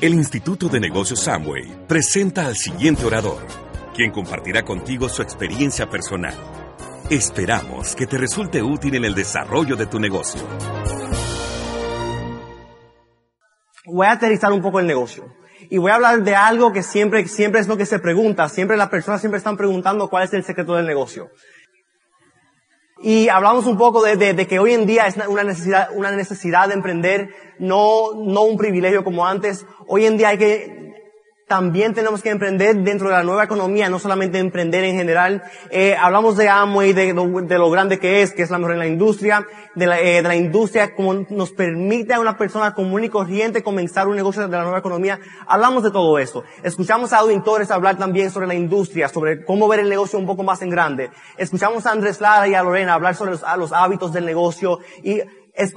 [0.00, 3.46] El Instituto de Negocios Samway presenta al siguiente orador,
[3.94, 6.32] quien compartirá contigo su experiencia personal.
[7.10, 10.40] Esperamos que te resulte útil en el desarrollo de tu negocio.
[13.84, 15.34] Voy a aterrizar un poco el negocio.
[15.68, 18.48] Y voy a hablar de algo que siempre, siempre es lo que se pregunta.
[18.48, 21.28] Siempre las personas siempre están preguntando cuál es el secreto del negocio.
[23.02, 26.68] Y hablamos un poco de, de, que hoy en día es una necesidad, una necesidad
[26.68, 29.64] de emprender, no, no un privilegio como antes.
[29.86, 30.89] Hoy en día hay que
[31.50, 35.42] también tenemos que emprender dentro de la nueva economía, no solamente emprender en general.
[35.72, 38.78] Eh, hablamos de Amway, de, de, lo grande que es, que es la mejor en
[38.78, 43.02] la industria, de la, eh, de la industria como nos permite a una persona común
[43.02, 45.18] y corriente comenzar un negocio de la nueva economía.
[45.48, 46.44] Hablamos de todo eso.
[46.62, 50.44] Escuchamos a auditores hablar también sobre la industria, sobre cómo ver el negocio un poco
[50.44, 51.10] más en grande.
[51.36, 55.20] Escuchamos a Andrés Lara y a Lorena hablar sobre los, los hábitos del negocio y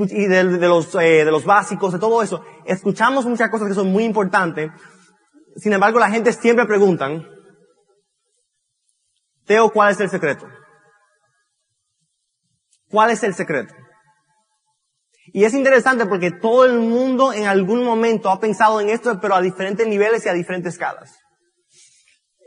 [0.10, 2.42] y de, de los, eh, de los básicos, de todo eso.
[2.66, 4.72] Escuchamos muchas cosas que son muy importantes,
[5.58, 7.28] sin embargo, la gente siempre preguntan,
[9.46, 10.48] Teo, ¿cuál es el secreto?
[12.90, 13.74] ¿Cuál es el secreto?
[15.28, 19.36] Y es interesante porque todo el mundo en algún momento ha pensado en esto, pero
[19.36, 21.18] a diferentes niveles y a diferentes escalas.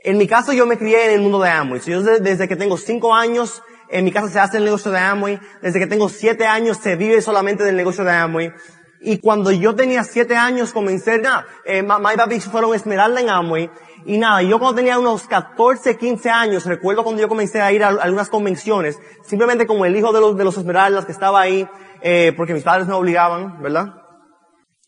[0.02, 1.80] En mi caso, yo me crié en el mundo de Amway.
[1.80, 5.40] Yo desde que tengo cinco años, en mi casa se hace el negocio de Amway.
[5.62, 8.52] Desde que tengo siete años se vive solamente del negocio de Amway.
[9.00, 13.28] Y cuando yo tenía siete años comencé, nada, eh, mamá y papi fueron Esmeralda en
[13.28, 13.70] Amway.
[14.06, 17.82] Y nada, yo cuando tenía unos 14, 15 años, recuerdo cuando yo comencé a ir
[17.84, 21.68] a, algunas convenciones, simplemente como el hijo de los, de los Esmeraldas que estaba ahí,
[22.02, 23.94] eh, porque mis padres me obligaban, ¿verdad?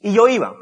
[0.00, 0.54] Y yo iba.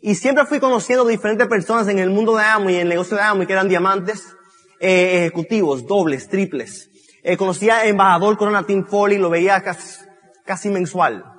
[0.00, 3.22] Y siempre fui conociendo diferentes personas en el mundo de Amway, en el negocio de
[3.22, 4.36] Amway, que eran diamantes,
[4.80, 6.90] eh, ejecutivos, dobles, triples.
[7.22, 10.04] Eh, conocía a embajador Corona Tim Foley, lo veía casi,
[10.44, 11.31] casi mensual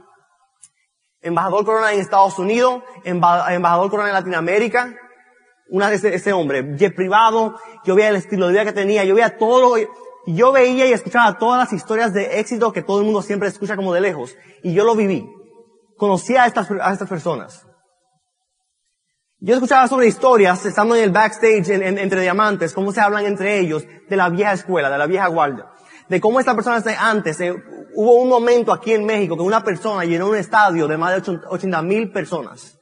[1.24, 4.94] embajador Corona en Estados Unidos, embajador Corona en Latinoamérica,
[5.70, 6.64] una ese, hombre,
[6.96, 9.76] privado, yo veía el estilo de vida que tenía, yo veía todo
[10.26, 13.76] yo veía y escuchaba todas las historias de éxito que todo el mundo siempre escucha
[13.76, 15.28] como de lejos, y yo lo viví.
[15.98, 17.66] Conocía a estas, a estas personas.
[19.40, 23.86] Yo escuchaba sobre historias, estando en el backstage entre diamantes, cómo se hablan entre ellos
[24.08, 25.74] de la vieja escuela, de la vieja guardia
[26.10, 27.56] de cómo esta persona antes, eh,
[27.96, 31.40] hubo un momento aquí en México que una persona llenó un estadio de más de
[31.50, 32.80] 80 mil personas.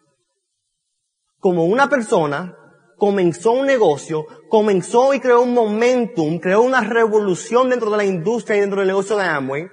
[1.39, 2.55] Como una persona
[2.97, 8.57] comenzó un negocio, comenzó y creó un momentum, creó una revolución dentro de la industria
[8.57, 9.67] y dentro del negocio de Amway,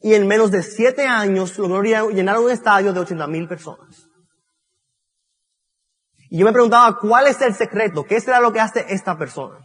[0.00, 4.08] y en menos de siete años logró llenar un estadio de 80 mil personas.
[6.30, 8.04] Y yo me preguntaba, ¿cuál es el secreto?
[8.04, 9.58] ¿Qué será lo que hace esta persona?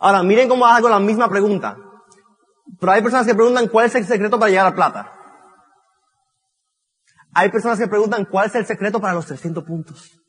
[0.00, 1.76] Ahora, miren cómo hago la misma pregunta.
[2.80, 5.12] Pero hay personas que preguntan cuál es el secreto para llegar a plata.
[7.34, 10.20] Hay personas que preguntan cuál es el secreto para los 300 puntos.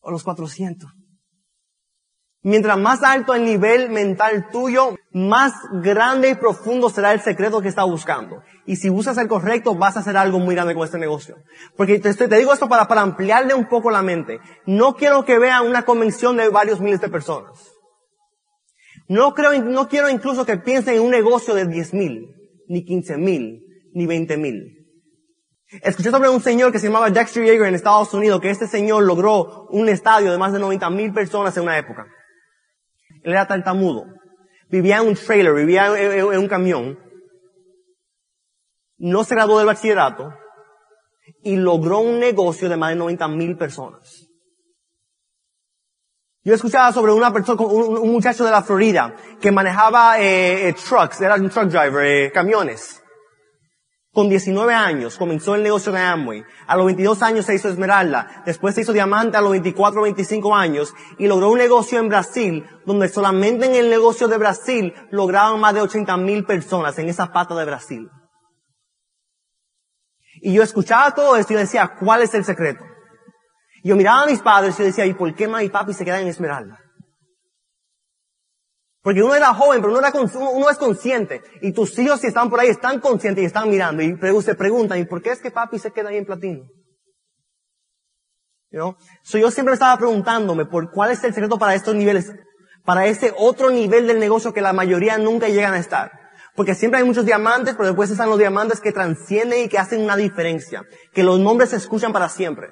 [0.00, 0.90] O los 400.
[2.42, 5.52] Mientras más alto el nivel mental tuyo, más
[5.82, 8.40] grande y profundo será el secreto que estás buscando.
[8.66, 11.36] Y si buscas el correcto, vas a hacer algo muy grande con este negocio.
[11.76, 14.38] Porque te, te digo esto para, para ampliarle un poco la mente.
[14.64, 17.75] No quiero que vean una convención de varios miles de personas.
[19.08, 22.34] No creo, no quiero incluso que piensen en un negocio de 10 mil,
[22.68, 23.62] ni 15 mil,
[23.92, 24.76] ni 20 mil.
[25.82, 29.02] Escuché sobre un señor que se llamaba Dexter Yeager en Estados Unidos, que este señor
[29.02, 32.06] logró un estadio de más de 90 mil personas en una época.
[33.22, 34.06] Él era tartamudo.
[34.68, 36.98] Vivía en un trailer, vivía en, un camión.
[38.98, 40.32] No se graduó del bachillerato
[41.42, 44.25] y logró un negocio de más de 90 mil personas.
[46.46, 51.20] Yo escuchaba sobre una persona, un, muchacho de la Florida que manejaba eh, eh, trucks,
[51.20, 53.02] era un truck driver, eh, camiones.
[54.12, 56.44] Con 19 años comenzó el negocio de Amway.
[56.68, 58.44] A los 22 años se hizo Esmeralda.
[58.46, 60.94] Después se hizo Diamante a los 24 25 años.
[61.18, 65.74] Y logró un negocio en Brasil, donde solamente en el negocio de Brasil lograban más
[65.74, 68.08] de 80 mil personas en esa pata de Brasil.
[70.42, 72.84] Y yo escuchaba todo esto y decía, ¿cuál es el secreto?
[73.86, 76.28] Yo miraba a mis padres y decía, ¿y por qué mamá papi se quedan en
[76.28, 76.78] Esmeralda?
[79.06, 81.40] Porque uno era joven, pero uno, era, uno es consciente.
[81.62, 84.02] Y tus hijos si están por ahí están conscientes y están mirando.
[84.02, 86.64] Y se preguntan, ¿y por qué es que papi se queda ahí en platino?
[88.72, 88.96] You
[89.38, 92.32] yo siempre estaba preguntándome por cuál es el secreto para estos niveles,
[92.84, 96.10] para ese otro nivel del negocio que la mayoría nunca llegan a estar.
[96.56, 100.02] Porque siempre hay muchos diamantes, pero después están los diamantes que transcienden y que hacen
[100.02, 100.82] una diferencia.
[101.12, 102.70] Que los nombres se escuchan para siempre.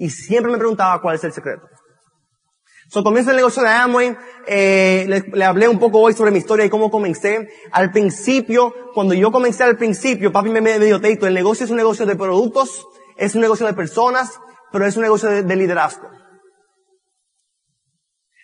[0.00, 1.68] Y siempre me preguntaba cuál es el secreto.
[2.88, 4.16] So, comienzo el negocio de Amway,
[4.46, 7.50] eh, le, hablé un poco hoy sobre mi historia y cómo comencé.
[7.70, 11.70] Al principio, cuando yo comencé al principio, papi me, me dio teito, el negocio es
[11.70, 12.86] un negocio de productos,
[13.18, 14.40] es un negocio de personas,
[14.72, 16.08] pero es un negocio de, de liderazgo.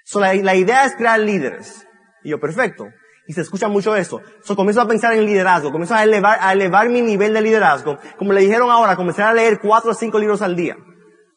[0.05, 1.87] So, la, la, idea es crear líderes.
[2.23, 2.85] Y yo, perfecto.
[3.27, 4.21] Y se escucha mucho eso.
[4.45, 7.97] So, comienzo a pensar en liderazgo, comienzo a elevar, a elevar mi nivel de liderazgo.
[8.19, 10.77] Como le dijeron ahora, comencé a leer cuatro o cinco libros al día.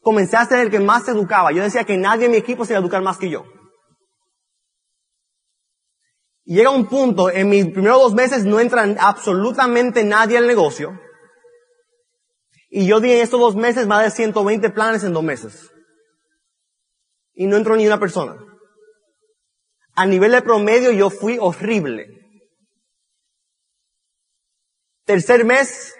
[0.00, 1.52] Comencé a ser el que más se educaba.
[1.52, 3.44] Yo decía que nadie en mi equipo se iba a educar más que yo.
[6.44, 10.98] Y llega un punto, en mis primeros dos meses no entra absolutamente nadie al negocio.
[12.70, 15.70] Y yo di en estos dos meses más de 120 planes en dos meses.
[17.34, 18.36] Y no entró ni una persona.
[19.94, 22.06] A nivel de promedio yo fui horrible.
[25.04, 25.94] Tercer mes,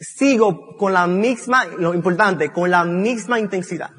[0.00, 3.90] sigo con la misma, lo importante, con la misma intensidad.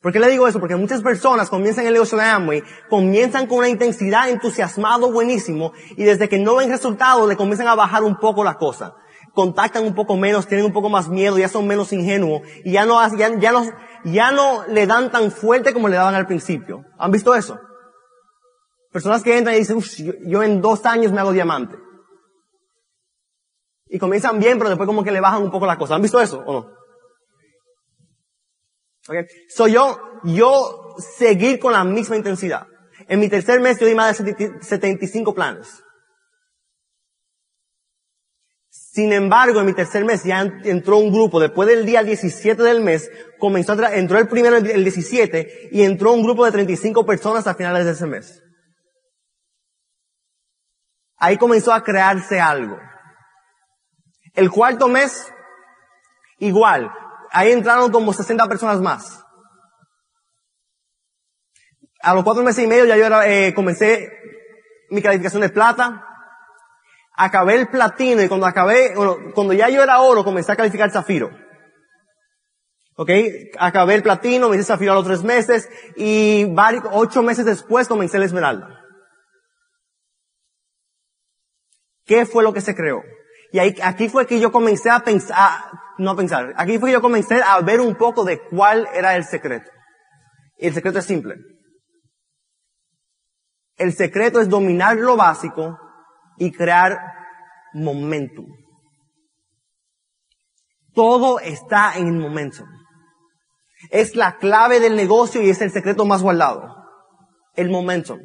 [0.00, 0.58] ¿Por qué le digo eso?
[0.58, 6.02] Porque muchas personas comienzan el negocio de Amway, comienzan con una intensidad, entusiasmado, buenísimo, y
[6.02, 8.94] desde que no ven resultados le comienzan a bajar un poco la cosa.
[9.32, 12.84] Contactan un poco menos, tienen un poco más miedo, ya son menos ingenuos, y ya
[12.84, 13.64] no, ya, ya no,
[14.04, 16.84] ya no le dan tan fuerte como le daban al principio.
[16.98, 17.60] ¿Han visto eso?
[18.90, 21.76] Personas que entran y dicen, yo, yo en dos años me hago diamante.
[23.92, 25.94] Y comienzan bien, pero después como que le bajan un poco la cosa.
[25.94, 26.70] ¿Han visto eso o no?
[29.06, 29.26] Okay.
[29.50, 32.66] So yo, yo seguir con la misma intensidad.
[33.06, 35.82] En mi tercer mes yo di más de 75 planes.
[38.70, 42.80] Sin embargo, en mi tercer mes ya entró un grupo, después del día 17 del
[42.80, 47.46] mes, comenzó a entró el primero el 17 y entró un grupo de 35 personas
[47.46, 48.42] a finales de ese mes.
[51.18, 52.78] Ahí comenzó a crearse algo.
[54.34, 55.32] El cuarto mes,
[56.38, 56.90] igual,
[57.30, 59.22] ahí entraron como 60 personas más.
[62.00, 64.10] A los cuatro meses y medio ya yo era, eh, comencé
[64.90, 66.06] mi calificación de plata.
[67.14, 70.90] Acabé el platino y cuando acabé, bueno, cuando ya yo era oro, comencé a calificar
[70.90, 71.30] zafiro.
[72.96, 73.10] ¿Ok?
[73.58, 77.88] Acabé el platino, me hice zafiro a los tres meses y varios, ocho meses después
[77.88, 78.80] comencé el esmeralda.
[82.04, 83.02] ¿Qué fue lo que se creó?
[83.52, 85.60] Y aquí fue que yo comencé a pensar,
[85.98, 89.14] no a pensar, aquí fue que yo comencé a ver un poco de cuál era
[89.14, 89.70] el secreto.
[90.56, 91.36] Y el secreto es simple.
[93.76, 95.78] El secreto es dominar lo básico
[96.38, 96.98] y crear
[97.74, 98.46] momentum.
[100.94, 102.66] Todo está en el momentum.
[103.90, 106.74] Es la clave del negocio y es el secreto más guardado.
[107.54, 108.18] El momentum.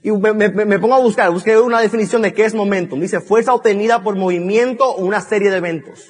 [0.00, 3.00] Y me, pongo a buscar, busqué una definición de qué es momentum.
[3.00, 6.06] Dice fuerza obtenida por movimiento o una serie de eventos.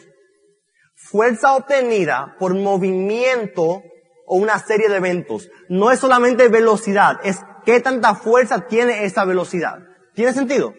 [0.94, 3.82] Fuerza obtenida por movimiento
[4.26, 5.48] o una serie de eventos.
[5.68, 9.78] No es solamente velocidad, es qué tanta fuerza tiene esa velocidad.
[10.14, 10.74] ¿Tiene sentido?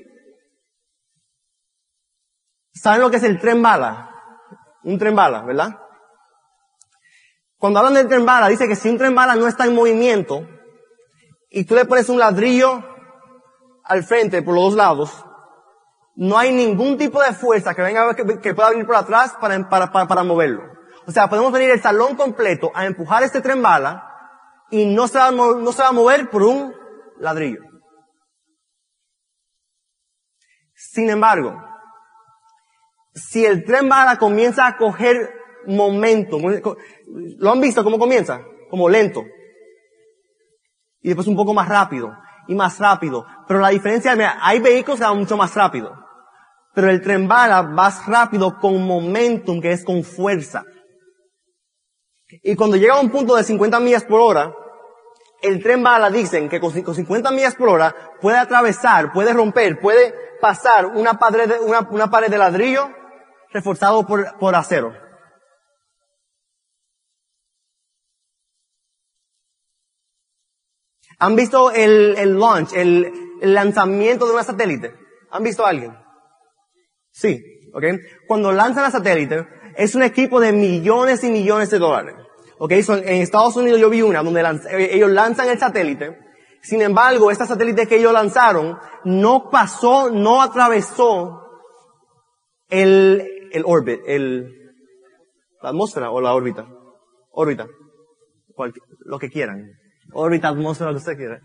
[2.74, 4.12] ¿Saben lo que es el tren bala?
[4.84, 5.80] Un tren bala, ¿verdad?
[7.58, 10.48] Cuando hablan del tren bala, dice que si un tren bala no está en movimiento,
[11.50, 12.84] y tú le pones un ladrillo
[13.90, 15.26] al frente por los dos lados,
[16.16, 19.68] no hay ningún tipo de fuerza que venga, que, que pueda venir por atrás para,
[19.68, 20.64] para, para, moverlo.
[21.08, 24.06] O sea, podemos venir el salón completo a empujar este tren bala
[24.70, 26.74] y no se va, no se va a mover por un
[27.20, 27.62] ladrillo.
[30.76, 31.60] Sin embargo,
[33.16, 35.34] si el tren bala comienza a coger
[35.66, 38.42] momento, ¿lo han visto cómo comienza?
[38.70, 39.24] Como lento.
[41.02, 42.12] Y después un poco más rápido
[42.50, 43.26] y más rápido.
[43.48, 45.94] Pero la diferencia, hay vehículos que van mucho más rápido.
[46.74, 50.64] Pero el tren bala va rápido con momentum, que es con fuerza.
[52.44, 54.52] Y cuando llega a un punto de 50 millas por hora,
[55.44, 60.16] el tren bala dicen que con 50 millas por hora puede atravesar, puede romper, puede
[60.42, 62.90] pasar una pared de, una, pared de ladrillo
[63.52, 65.09] reforzado por acero.
[71.20, 73.12] ¿Han visto el, el launch, el,
[73.42, 74.94] el, lanzamiento de una satélite?
[75.32, 75.94] ¿Han visto a alguien?
[77.12, 77.84] Sí, ¿ok?
[78.26, 79.46] Cuando lanzan la satélite,
[79.76, 82.16] es un equipo de millones y millones de dólares.
[82.58, 82.72] ¿Ok?
[82.72, 86.18] en Estados Unidos yo vi una donde eh, ellos lanzan el satélite.
[86.62, 91.42] Sin embargo, esta satélite que ellos lanzaron no pasó, no atravesó
[92.70, 94.74] el, el orbit, el,
[95.62, 96.68] la atmósfera o la órbita.
[97.32, 97.68] Órbita.
[99.06, 99.79] lo que quieran
[100.14, 101.42] órbita, atmósfera, lo que usted.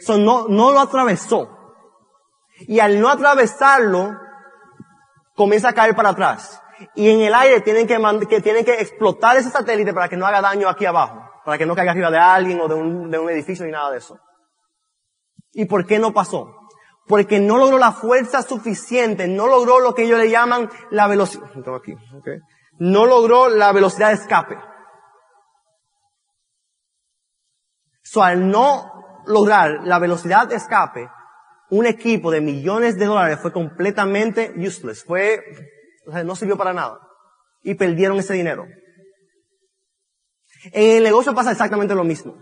[0.00, 1.48] So no, no lo atravesó.
[2.60, 4.12] Y al no atravesarlo,
[5.34, 6.60] comienza a caer para atrás.
[6.94, 10.26] Y en el aire tienen que, que, tienen que explotar ese satélite para que no
[10.26, 11.20] haga daño aquí abajo.
[11.44, 13.90] Para que no caiga arriba de alguien o de un, de un edificio ni nada
[13.90, 14.18] de eso.
[15.52, 16.64] ¿Y por qué no pasó?
[17.06, 21.44] porque no logró la fuerza suficiente, no logró lo que ellos le llaman la velocidad,
[22.78, 24.56] no logró la velocidad de escape.
[28.14, 31.10] So, al no lograr la velocidad de escape,
[31.70, 35.42] un equipo de millones de dólares fue completamente useless, fue,
[36.06, 37.00] o sea, no sirvió para nada.
[37.64, 38.68] Y perdieron ese dinero.
[40.66, 42.36] En el negocio pasa exactamente lo mismo.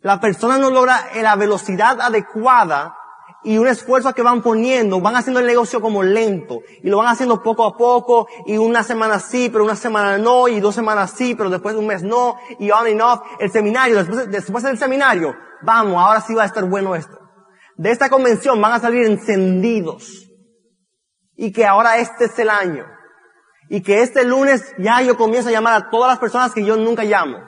[0.00, 2.96] La persona no logra la velocidad adecuada
[3.44, 7.08] y un esfuerzo que van poniendo, van haciendo el negocio como lento y lo van
[7.08, 11.12] haciendo poco a poco y una semana sí, pero una semana no y dos semanas
[11.16, 13.20] sí, pero después de un mes no y on and off.
[13.38, 17.18] El seminario, después, después del seminario, vamos, ahora sí va a estar bueno esto.
[17.76, 20.30] De esta convención van a salir encendidos
[21.36, 22.86] y que ahora este es el año
[23.68, 26.76] y que este lunes ya yo comienzo a llamar a todas las personas que yo
[26.76, 27.38] nunca llamo.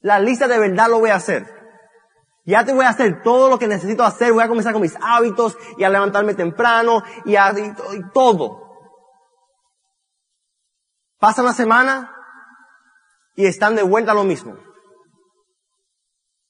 [0.00, 1.59] La lista de verdad lo voy a hacer.
[2.44, 4.96] Ya te voy a hacer todo lo que necesito hacer, voy a comenzar con mis
[5.00, 7.52] hábitos y a levantarme temprano y a
[8.12, 8.70] todo.
[11.18, 12.14] Pasa una semana
[13.36, 14.56] y están de vuelta lo mismo.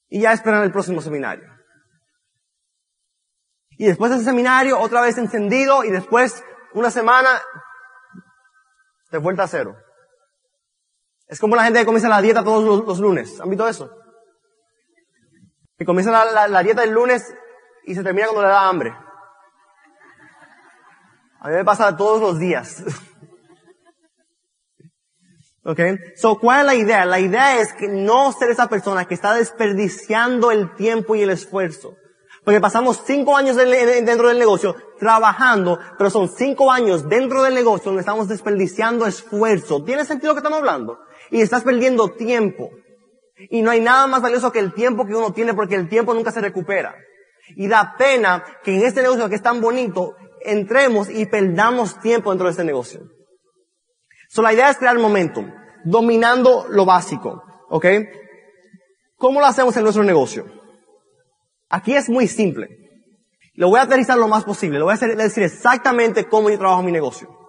[0.07, 1.49] Y ya esperan el próximo seminario.
[3.71, 6.43] Y después de ese seminario, otra vez encendido y después
[6.73, 7.29] una semana
[9.11, 9.75] de vuelta a cero.
[11.27, 13.39] Es como la gente que comienza la dieta todos los, los lunes.
[13.41, 14.00] ¿Han visto eso?
[15.81, 17.33] Que comienza la, dieta el lunes
[17.85, 18.93] y se termina cuando le da hambre.
[21.39, 22.83] A mí me pasa todos los días.
[25.65, 25.79] ¿Ok?
[26.17, 27.05] So, ¿cuál es la idea?
[27.05, 31.31] La idea es que no ser esa persona que está desperdiciando el tiempo y el
[31.31, 31.95] esfuerzo.
[32.45, 37.85] Porque pasamos cinco años dentro del negocio trabajando, pero son cinco años dentro del negocio
[37.85, 39.83] donde estamos desperdiciando esfuerzo.
[39.83, 40.99] ¿Tiene sentido lo que estamos hablando?
[41.31, 42.69] Y estás perdiendo tiempo.
[43.49, 46.13] Y no hay nada más valioso que el tiempo que uno tiene porque el tiempo
[46.13, 46.95] nunca se recupera.
[47.55, 52.31] Y da pena que en este negocio que es tan bonito, entremos y perdamos tiempo
[52.31, 53.01] dentro de este negocio.
[54.29, 55.51] So, la idea es crear momentum,
[55.83, 57.43] dominando lo básico.
[57.69, 57.85] ¿Ok?
[59.15, 60.45] ¿Cómo lo hacemos en nuestro negocio?
[61.69, 62.67] Aquí es muy simple.
[63.53, 64.79] Lo voy a aterrizar lo más posible.
[64.79, 67.40] Lo voy a decir exactamente cómo yo trabajo mi negocio.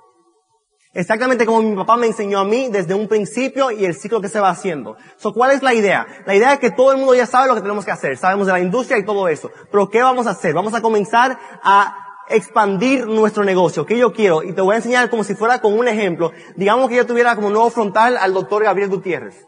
[0.95, 4.29] Exactamente como mi papá me enseñó a mí desde un principio y el ciclo que
[4.29, 4.97] se va haciendo.
[5.17, 6.07] So, ¿Cuál es la idea?
[6.27, 8.19] La idea es que todo el mundo ya sabe lo que tenemos que hacer.
[8.19, 9.51] Sabemos de la industria y todo eso.
[9.71, 10.53] Pero ¿qué vamos a hacer?
[10.53, 11.97] Vamos a comenzar a
[12.29, 13.87] expandir nuestro negocio.
[13.87, 14.43] ¿Qué yo quiero?
[14.43, 16.31] Y te voy a enseñar como si fuera con un ejemplo.
[16.57, 19.47] Digamos que yo tuviera como nuevo frontal al doctor Gabriel Gutiérrez.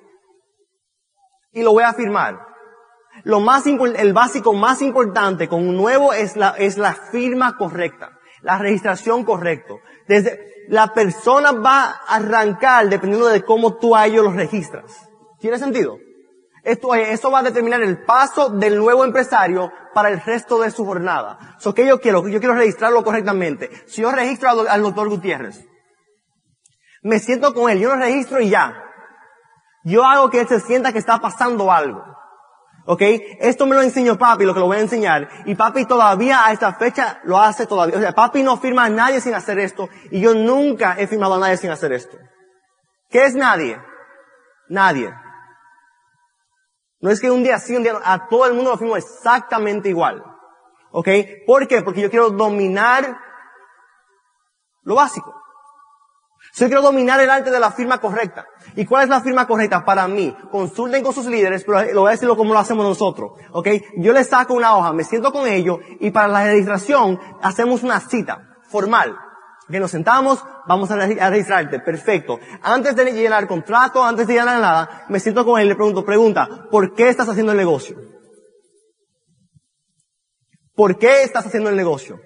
[1.53, 2.41] Y lo voy a firmar.
[3.23, 8.19] Lo más, el básico más importante con un nuevo es la, es la firma correcta.
[8.45, 9.75] La registración correcta.
[10.07, 15.09] Desde, la persona va a arrancar dependiendo de cómo tú a ellos los registras.
[15.41, 15.99] ¿Tiene sentido?
[16.63, 20.85] Esto, eso va a determinar el paso del nuevo empresario para el resto de su
[20.85, 21.57] jornada.
[21.59, 22.27] So, ¿qué yo quiero?
[22.29, 23.71] Yo quiero registrarlo correctamente.
[23.87, 25.67] Si yo registro al, al doctor Gutiérrez,
[27.03, 28.75] me siento con él, yo lo registro y ya.
[29.85, 32.03] Yo hago que él se sienta que está pasando algo.
[32.87, 33.01] ¿Ok?
[33.41, 35.29] Esto me lo enseñó papi, lo que lo voy a enseñar.
[35.47, 37.97] Y papi todavía a esta fecha lo hace todavía.
[37.97, 39.89] O sea, papi no firma a nadie sin hacer esto.
[40.11, 42.19] Y yo nunca he firmado a nadie sin hacer esto.
[43.09, 43.81] ¿Qué es nadie?
[44.69, 45.15] Nadie.
[47.01, 48.01] No es que un día sí, un día no.
[48.05, 50.23] A todo el mundo lo firmo exactamente igual.
[50.91, 51.09] ¿Ok?
[51.47, 51.83] ¿Por qué?
[51.83, 53.19] Porque yo quiero dominar
[54.83, 55.44] lo básico.
[56.57, 58.47] Yo quiero dominar el arte de la firma correcta.
[58.77, 60.37] ¿Y cuál es la firma correcta para mí?
[60.53, 63.33] Consulten con sus líderes, pero lo voy a decirlo como lo hacemos nosotros.
[63.51, 63.69] ¿Ok?
[63.97, 67.99] Yo les saco una hoja, me siento con ellos y para la registración hacemos una
[67.99, 69.17] cita formal.
[69.69, 71.81] Que nos sentamos, vamos a, registrarte.
[71.81, 72.39] Perfecto.
[72.63, 75.75] Antes de llenar el contrato, antes de llenar nada, me siento con él y le
[75.75, 77.97] pregunto, pregunta, ¿por qué estás haciendo el negocio?
[80.77, 82.21] ¿Por qué estás haciendo el negocio?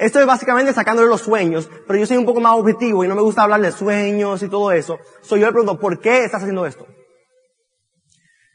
[0.00, 3.14] Esto es básicamente sacándole los sueños, pero yo soy un poco más objetivo y no
[3.14, 4.98] me gusta hablar de sueños y todo eso.
[5.20, 6.86] Soy yo le pregunto, ¿por qué estás haciendo esto?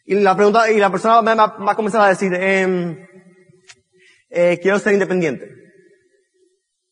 [0.05, 2.97] Y la pregunta, y la persona va, a comenzar a decir, em,
[4.31, 5.47] eh, quiero ser independiente.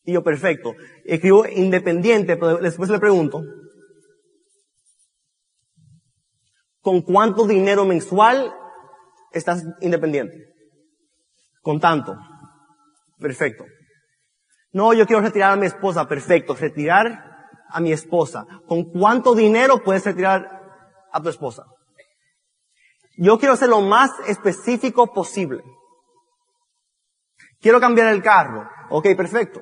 [0.03, 0.75] Y yo, perfecto.
[1.03, 3.41] Escribo independiente, pero después le pregunto,
[6.79, 8.53] ¿con cuánto dinero mensual
[9.31, 10.53] estás independiente?
[11.63, 12.15] Con tanto.
[13.17, 13.65] Perfecto.
[14.73, 16.07] No, yo quiero retirar a mi esposa.
[16.07, 16.55] Perfecto.
[16.55, 18.45] Retirar a mi esposa.
[18.67, 20.61] ¿Con cuánto dinero puedes retirar
[21.11, 21.65] a tu esposa?
[23.17, 25.63] Yo quiero ser lo más específico posible.
[27.61, 28.67] Quiero cambiar el carro.
[28.89, 29.61] Ok, perfecto.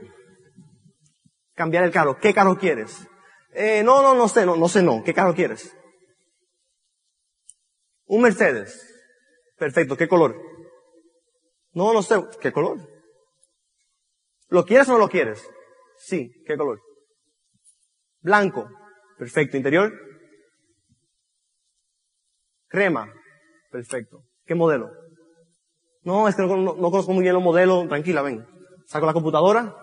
[1.53, 2.18] Cambiar el carro.
[2.18, 3.08] ¿Qué carro quieres?
[3.53, 5.03] Eh, no, no, no sé, no, no sé, no.
[5.03, 5.75] ¿Qué carro quieres?
[8.06, 8.88] Un Mercedes.
[9.58, 9.98] Perfecto.
[9.98, 10.36] ¿Qué color?
[11.74, 12.15] No, no sé.
[12.39, 12.80] ¿Qué color?
[14.51, 15.50] ¿Lo quieres o no lo quieres?
[15.98, 16.29] Sí.
[16.46, 16.81] ¿Qué color?
[18.20, 18.70] Blanco.
[19.17, 19.55] Perfecto.
[19.55, 19.93] ¿Interior?
[22.67, 23.12] Crema.
[23.72, 24.25] Perfecto.
[24.46, 24.91] ¿Qué modelo?
[26.03, 27.88] No, es que no, no, no conozco muy bien los modelos.
[27.88, 28.46] Tranquila, ven.
[28.88, 29.74] Saco la computadora.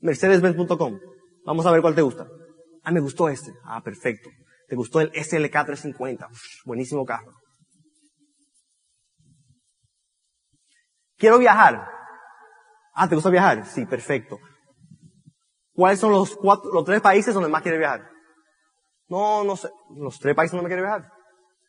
[0.00, 0.98] Mercedes-Benz.com.
[1.44, 2.26] Vamos a ver cuál te gusta.
[2.82, 3.52] Ah, me gustó este.
[3.62, 4.30] Ah, perfecto.
[4.66, 6.26] Te gustó el SLK 350.
[6.26, 7.34] Uf, buenísimo carro.
[11.16, 11.99] Quiero viajar.
[13.02, 13.64] Ah, ¿te gusta viajar?
[13.64, 14.38] Sí, perfecto.
[15.72, 18.10] ¿Cuáles son los cuatro, los tres países donde más quieres viajar?
[19.08, 19.70] No, no sé.
[19.96, 21.10] Los tres países donde más quieres viajar.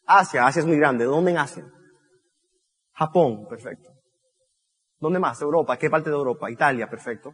[0.06, 1.06] Asia, Asia es muy grande.
[1.06, 1.64] ¿Dónde en Asia?
[2.96, 3.90] Japón, perfecto.
[5.00, 5.42] ¿Dónde más?
[5.42, 5.78] Europa.
[5.78, 6.52] ¿Qué parte de Europa?
[6.52, 7.34] Italia, perfecto.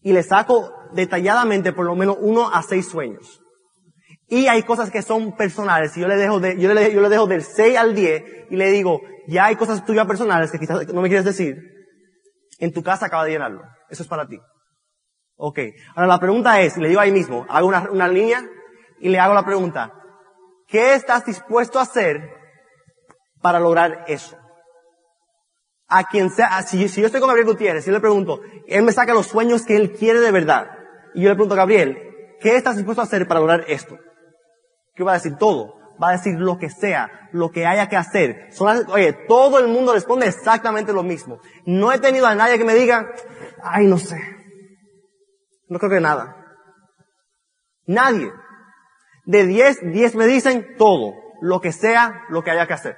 [0.00, 3.40] Y le saco detalladamente por lo menos uno a seis sueños.
[4.26, 5.96] Y hay cosas que son personales.
[5.96, 9.02] Y yo le dejo de, yo le dejo del 6 al 10 y le digo,
[9.28, 11.79] ya hay cosas tuyas personales que quizás no me quieres decir.
[12.60, 13.62] En tu casa acaba de llenarlo.
[13.88, 14.38] Eso es para ti.
[15.36, 15.58] Ok.
[15.96, 18.44] Ahora la pregunta es, le digo ahí mismo, hago una, una línea
[19.00, 19.92] y le hago la pregunta,
[20.68, 22.30] ¿qué estás dispuesto a hacer
[23.40, 24.36] para lograr eso?
[25.88, 28.92] A quien sea, si, si yo estoy con Gabriel Gutiérrez y le pregunto, él me
[28.92, 30.70] saca los sueños que él quiere de verdad.
[31.14, 33.98] Y yo le pregunto, Gabriel, ¿qué estás dispuesto a hacer para lograr esto?
[34.94, 35.36] ¿Qué va a decir?
[35.36, 35.79] Todo.
[36.00, 38.48] Va a decir lo que sea, lo que haya que hacer.
[38.88, 41.40] oye, todo el mundo responde exactamente lo mismo.
[41.66, 43.12] No he tenido a nadie que me diga,
[43.62, 44.18] ay, no sé.
[45.68, 46.36] No creo que nada.
[47.86, 48.32] Nadie.
[49.24, 51.14] De 10, 10 me dicen todo.
[51.42, 52.96] Lo que sea, lo que haya que hacer.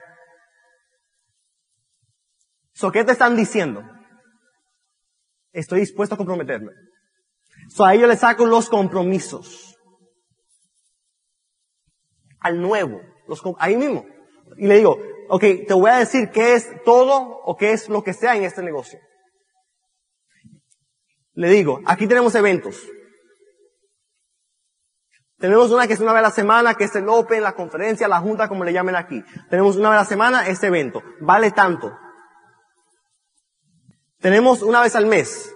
[2.72, 3.82] So, ¿qué te están diciendo?
[5.52, 6.72] Estoy dispuesto a comprometerme.
[7.68, 9.71] So, a ellos le saco los compromisos
[12.42, 14.04] al nuevo, los, ahí mismo.
[14.56, 18.02] Y le digo, ok, te voy a decir qué es todo o qué es lo
[18.02, 18.98] que sea en este negocio.
[21.34, 22.86] Le digo, aquí tenemos eventos.
[25.38, 28.06] Tenemos una que es una vez a la semana, que es el Open, la conferencia,
[28.06, 29.24] la junta, como le llamen aquí.
[29.50, 31.02] Tenemos una vez a la semana este evento.
[31.20, 31.96] Vale tanto.
[34.20, 35.52] Tenemos una vez al mes.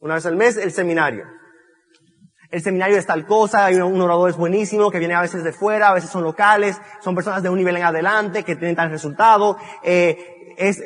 [0.00, 1.39] Una vez al mes el seminario
[2.50, 5.52] el seminario es tal cosa, hay un orador es buenísimo, que viene a veces de
[5.52, 8.90] fuera, a veces son locales, son personas de un nivel en adelante, que tienen tal
[8.90, 10.82] resultado, eh, es,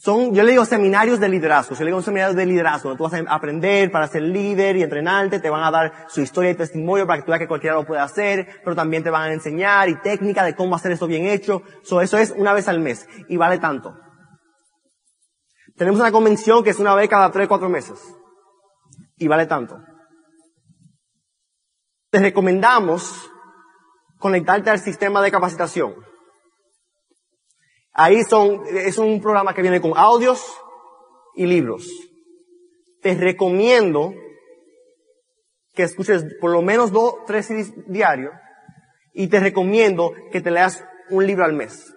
[0.00, 3.04] son, yo le digo seminarios de liderazgo, yo le digo seminarios de liderazgo, donde tú
[3.04, 6.54] vas a aprender para ser líder y entrenarte, te van a dar su historia y
[6.54, 9.32] testimonio para que tú veas que cualquiera lo puede hacer, pero también te van a
[9.32, 11.62] enseñar y técnica de cómo hacer eso bien hecho.
[11.82, 13.96] So, eso es una vez al mes y vale tanto.
[15.76, 17.98] Tenemos una convención que es una vez cada tres, cuatro meses
[19.16, 19.78] y vale tanto
[22.10, 23.30] te recomendamos
[24.18, 25.94] conectarte al sistema de capacitación.
[27.92, 30.40] Ahí son, es un programa que viene con audios
[31.34, 31.88] y libros.
[33.02, 34.14] Te recomiendo
[35.74, 37.48] que escuches por lo menos dos, tres
[37.86, 38.32] diarios
[39.14, 41.92] y te recomiendo que te leas un libro al mes.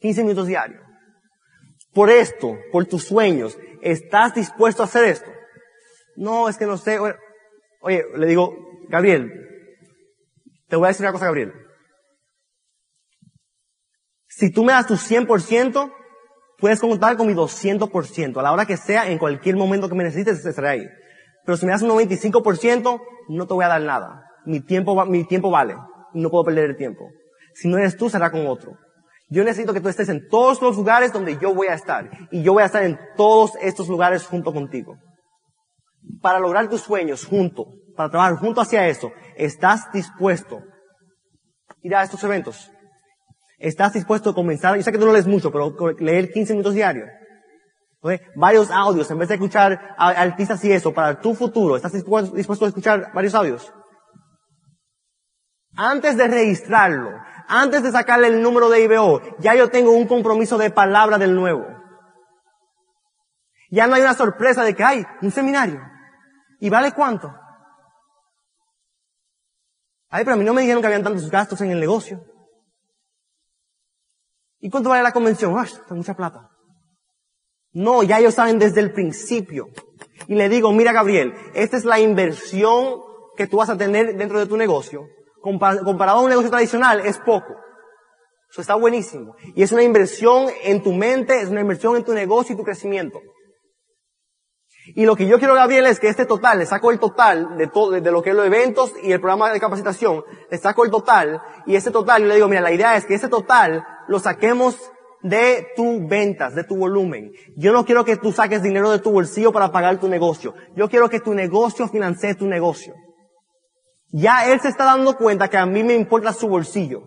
[0.00, 0.82] 15 minutos diarios.
[1.92, 5.30] Por esto, por tus sueños, ¿estás dispuesto a hacer esto?
[6.16, 6.98] No, es que no sé.
[7.80, 8.56] Oye, le digo,
[8.88, 9.30] Gabriel,
[10.68, 11.52] te voy a decir una cosa, Gabriel.
[14.28, 15.92] Si tú me das tu 100%,
[16.58, 18.38] puedes contar con mi 200%.
[18.38, 20.86] A la hora que sea, en cualquier momento que me necesites, estaré ahí.
[21.44, 24.24] Pero si me das un 95%, no te voy a dar nada.
[24.44, 25.76] Mi tiempo, mi tiempo vale.
[26.14, 27.08] No puedo perder el tiempo.
[27.54, 28.72] Si no eres tú, será con otro.
[29.30, 32.10] Yo necesito que tú estés en todos los lugares donde yo voy a estar.
[32.30, 34.96] Y yo voy a estar en todos estos lugares junto contigo
[36.20, 37.66] para lograr tus sueños junto,
[37.96, 40.58] para trabajar junto hacia eso, ¿estás dispuesto
[41.68, 42.70] a ir a estos eventos?
[43.58, 44.76] ¿Estás dispuesto a comenzar?
[44.76, 47.08] Yo sé que tú no lees mucho, pero leer 15 minutos diarios.
[48.36, 52.64] Varios audios, en vez de escuchar a artistas y eso, para tu futuro, ¿estás dispuesto
[52.64, 53.72] a escuchar varios audios?
[55.74, 57.10] Antes de registrarlo,
[57.48, 61.34] antes de sacarle el número de IBO, ya yo tengo un compromiso de palabra del
[61.34, 61.66] nuevo.
[63.70, 65.80] Ya no hay una sorpresa de que hay un seminario.
[66.60, 67.32] ¿Y vale cuánto?
[70.10, 72.24] Ay, pero a mí no me dijeron que habían tantos gastos en el negocio.
[74.60, 75.56] ¿Y cuánto vale la convención?
[75.58, 76.50] ¡Ay, mucha plata!
[77.72, 79.68] No, ya ellos saben desde el principio.
[80.26, 83.00] Y le digo, mira Gabriel, esta es la inversión
[83.36, 85.06] que tú vas a tener dentro de tu negocio.
[85.40, 87.54] Comparado a un negocio tradicional, es poco.
[88.50, 89.36] Eso está buenísimo.
[89.54, 92.64] Y es una inversión en tu mente, es una inversión en tu negocio y tu
[92.64, 93.20] crecimiento.
[94.94, 97.66] Y lo que yo quiero, Gabriel, es que este total, le saco el total de
[97.66, 100.90] todo, de lo que es los eventos y el programa de capacitación, le saco el
[100.90, 104.18] total, y ese total, yo le digo, mira, la idea es que ese total lo
[104.18, 104.76] saquemos
[105.22, 107.32] de tus ventas, de tu volumen.
[107.56, 110.54] Yo no quiero que tú saques dinero de tu bolsillo para pagar tu negocio.
[110.76, 112.94] Yo quiero que tu negocio financie tu negocio.
[114.10, 117.02] Ya él se está dando cuenta que a mí me importa su bolsillo.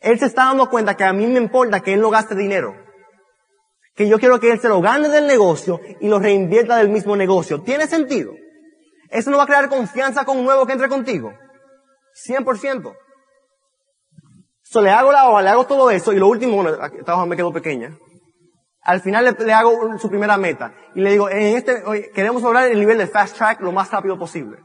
[0.00, 2.74] Él se está dando cuenta que a mí me importa que él no gaste dinero.
[3.94, 7.16] Que yo quiero que él se lo gane del negocio y lo reinvierta del mismo
[7.16, 7.62] negocio.
[7.62, 8.32] ¿Tiene sentido?
[9.10, 11.32] Eso no va a crear confianza con un nuevo que entre contigo.
[12.28, 12.96] 100%.
[14.62, 17.26] So, le hago la hoja, le hago todo eso y lo último, bueno, esta hoja
[17.26, 17.96] me quedó pequeña.
[18.82, 22.68] Al final le, hago su primera meta y le digo, en este, oye, queremos lograr
[22.68, 24.58] el nivel de fast track lo más rápido posible.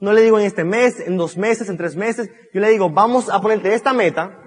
[0.00, 2.30] No le digo en este mes, en dos meses, en tres meses.
[2.52, 4.38] Yo le digo, vamos a ponerte esta meta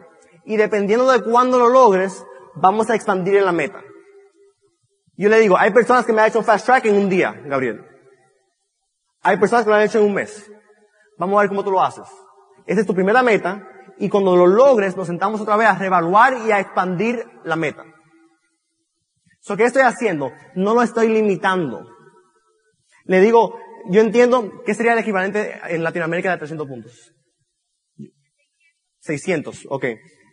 [0.46, 2.24] y dependiendo de cuándo lo logres,
[2.56, 3.82] vamos a expandir en la meta.
[5.22, 7.86] Yo le digo, hay personas que me han hecho fast track en un día, Gabriel.
[9.22, 10.52] Hay personas que lo han hecho en un mes.
[11.20, 12.08] Vamos a ver cómo tú lo haces.
[12.66, 13.62] Esa es tu primera meta
[14.00, 17.86] y cuando lo logres nos sentamos otra vez a reevaluar y a expandir la meta.
[19.42, 20.32] So, ¿qué estoy haciendo?
[20.56, 21.88] No lo estoy limitando.
[23.04, 23.60] Le digo,
[23.92, 27.14] yo entiendo que sería el equivalente en Latinoamérica de 300 puntos.
[29.02, 29.86] 600, ok.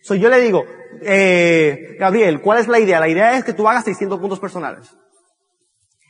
[0.09, 0.64] So, yo le digo,
[1.03, 2.99] eh, Gabriel, ¿cuál es la idea?
[2.99, 4.97] La idea es que tú hagas 600 puntos personales.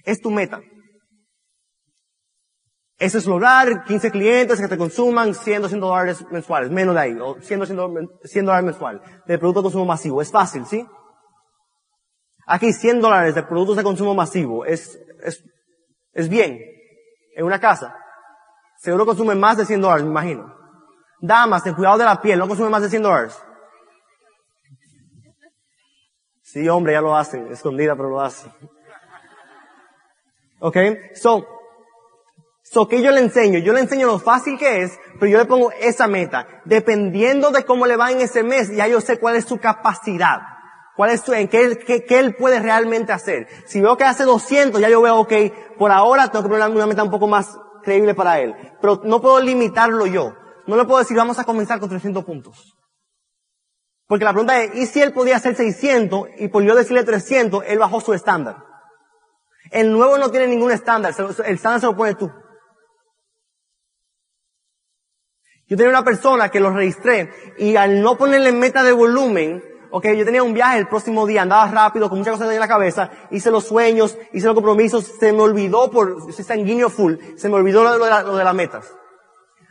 [0.04, 0.60] Es tu meta.
[2.96, 7.18] Eso es lograr 15 clientes que te consuman 100, 200 dólares mensuales, menos de ahí,
[7.20, 7.66] o 100,
[8.22, 10.22] 100 dólares mensuales de producto de consumo masivo.
[10.22, 10.86] Es fácil, ¿sí?
[12.46, 15.42] Aquí 100 dólares de productos de consumo masivo es, es,
[16.12, 16.56] es bien.
[17.34, 17.96] En una casa.
[18.76, 20.54] Seguro consume más de 100 dólares, me imagino.
[21.20, 23.42] Damas, ten cuidado de la piel, no consume más de 100 dólares.
[26.52, 28.50] Sí, hombre, ya lo hacen, escondida, pero lo hacen.
[30.60, 30.76] ¿Ok?
[31.14, 31.46] So,
[32.70, 33.58] So, que yo le enseño?
[33.60, 36.46] Yo le enseño lo fácil que es, pero yo le pongo esa meta.
[36.66, 40.40] Dependiendo de cómo le va en ese mes, ya yo sé cuál es su capacidad.
[40.94, 43.46] Cuál es su, en qué, qué, qué él puede realmente hacer.
[43.64, 45.32] Si veo que hace 200, ya yo veo, ok,
[45.78, 48.54] por ahora tengo que poner una meta un poco más creíble para él.
[48.82, 50.34] Pero no puedo limitarlo yo.
[50.66, 52.77] No le puedo decir, vamos a comenzar con 300 puntos.
[54.08, 57.62] Porque la pregunta es, ¿y si él podía hacer 600 y por yo decirle 300,
[57.66, 58.56] él bajó su estándar?
[59.70, 62.32] El nuevo no tiene ningún estándar, el estándar se lo pone tú.
[65.68, 70.06] Yo tenía una persona que lo registré y al no ponerle meta de volumen, ok,
[70.16, 73.10] yo tenía un viaje el próximo día, andaba rápido, con muchas cosas en la cabeza,
[73.30, 77.56] hice los sueños, hice los compromisos, se me olvidó por, soy sanguíneo full, se me
[77.56, 78.97] olvidó lo de, lo de las metas.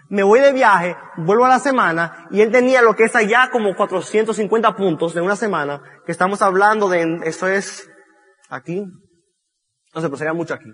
[0.10, 3.50] Me voy de viaje, vuelvo a la semana y él tenía lo que es allá
[3.52, 7.89] como 450 puntos de una semana, que estamos hablando de, eso es
[8.50, 8.86] aquí,
[9.93, 10.70] no sé, pero mucho aquí.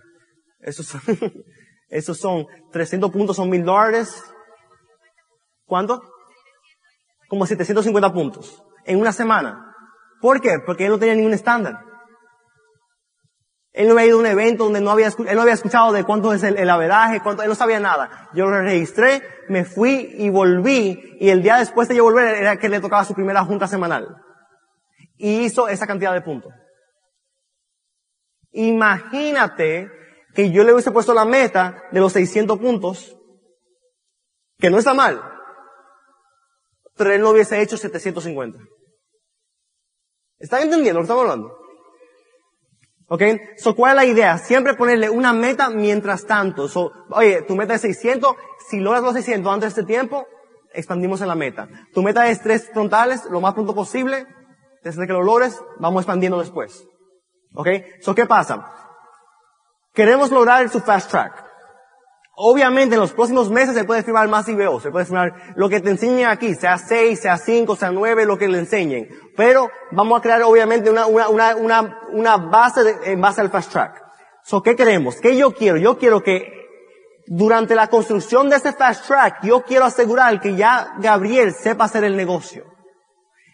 [0.60, 1.02] Esos son,
[1.90, 4.24] esos son 300 puntos, son mil dólares,
[5.66, 6.02] ¿Cuánto?
[7.28, 9.74] Como 750 puntos en una semana.
[10.22, 10.60] ¿Por qué?
[10.66, 11.80] Porque él no tenía ningún estándar.
[13.74, 16.04] Él no había ido a un evento donde no había, él no había escuchado de
[16.04, 18.30] cuánto es el, el averaje, cuánto, él no sabía nada.
[18.36, 22.58] Yo lo registré, me fui y volví, y el día después de yo volver era
[22.58, 24.16] que le tocaba su primera junta semanal.
[25.18, 26.54] Y hizo esa cantidad de puntos.
[28.52, 29.90] Imagínate
[30.36, 33.18] que yo le hubiese puesto la meta de los 600 puntos,
[34.60, 35.20] que no está mal,
[36.96, 38.60] pero él no hubiese hecho 750.
[40.38, 41.63] ¿Están entendiendo lo que estamos hablando?
[43.08, 43.22] ¿Ok?
[43.58, 44.38] So, ¿cuál es la idea?
[44.38, 46.68] Siempre ponerle una meta mientras tanto.
[46.68, 48.36] So, oye, tu meta es 600.
[48.70, 50.26] Si logras los 600 antes de este tiempo,
[50.74, 51.68] expandimos en la meta.
[51.94, 54.26] Tu meta es tres frontales, lo más pronto posible.
[54.84, 56.86] Desde que lo logres, vamos expandiendo después.
[57.54, 57.68] ¿Ok?
[58.02, 58.68] So, ¿qué pasa?
[59.94, 61.53] Queremos lograr su fast track.
[62.36, 65.80] Obviamente en los próximos meses se puede firmar más IBO, se puede firmar lo que
[65.80, 69.08] te enseñen aquí, sea 6, sea 5, sea 9, lo que le enseñen.
[69.38, 73.72] Pero vamos a crear obviamente una, una, una, una, base de, en base al fast
[73.72, 74.02] track.
[74.44, 75.18] So, ¿qué queremos?
[75.18, 75.78] ¿Qué yo quiero?
[75.78, 76.44] Yo quiero que
[77.28, 82.04] durante la construcción de este fast track, yo quiero asegurar que ya Gabriel sepa hacer
[82.04, 82.73] el negocio.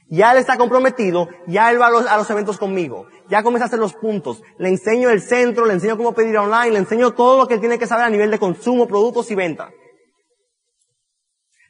[0.10, 3.78] Ya él está comprometido, ya él va a los, eventos conmigo, ya comienza a hacer
[3.78, 7.48] los puntos, le enseño el centro, le enseño cómo pedir online, le enseño todo lo
[7.48, 9.69] que tiene que saber a nivel de consumo, productos y venta.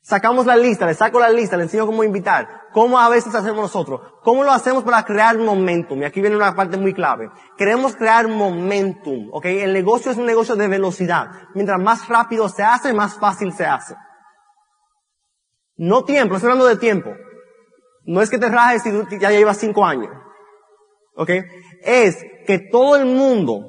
[0.02, 3.62] Sacamos la lista, le saco la lista, le enseño cómo invitar, cómo a veces hacemos
[3.62, 6.02] nosotros, cómo lo hacemos para crear momentum.
[6.02, 7.30] Y aquí viene una parte muy clave.
[7.58, 9.46] Queremos crear momentum, ¿ok?
[9.46, 11.30] El negocio es un negocio de velocidad.
[11.54, 13.96] Mientras más rápido se hace, más fácil se hace.
[15.76, 17.12] No tiempo, estoy hablando de tiempo.
[18.10, 20.10] No es que te rajes si ya llevas cinco años.
[21.16, 21.30] ¿Ok?
[21.84, 22.18] Es
[22.48, 23.68] que todo el mundo,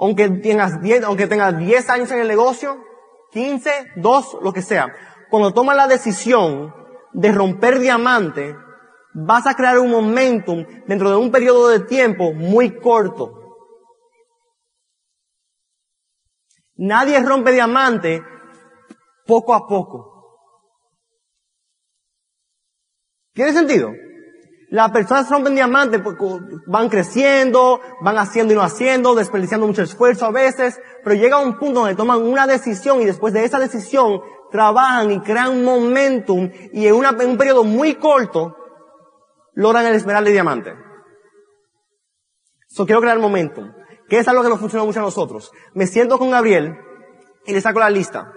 [0.00, 2.76] aunque tengas diez, aunque tengas diez años en el negocio,
[3.30, 4.92] 15, 2, lo que sea,
[5.30, 6.74] cuando toma la decisión
[7.12, 8.56] de romper diamante,
[9.14, 13.30] vas a crear un momentum dentro de un periodo de tiempo muy corto.
[16.74, 18.24] Nadie rompe diamante
[19.24, 20.15] poco a poco.
[23.36, 23.92] ¿Tiene sentido?
[24.70, 26.00] Las personas rompen diamantes,
[26.66, 31.58] van creciendo, van haciendo y no haciendo, desperdiciando mucho esfuerzo a veces, pero llega un
[31.58, 36.86] punto donde toman una decisión y después de esa decisión trabajan y crean momentum y
[36.86, 38.56] en, en un periodo muy corto
[39.52, 40.74] logran el esmeralda y diamante.
[42.68, 43.70] So quiero crear momentum,
[44.08, 45.52] que es algo que nos funciona mucho a nosotros.
[45.74, 46.74] Me siento con Gabriel
[47.44, 48.32] y le saco la lista.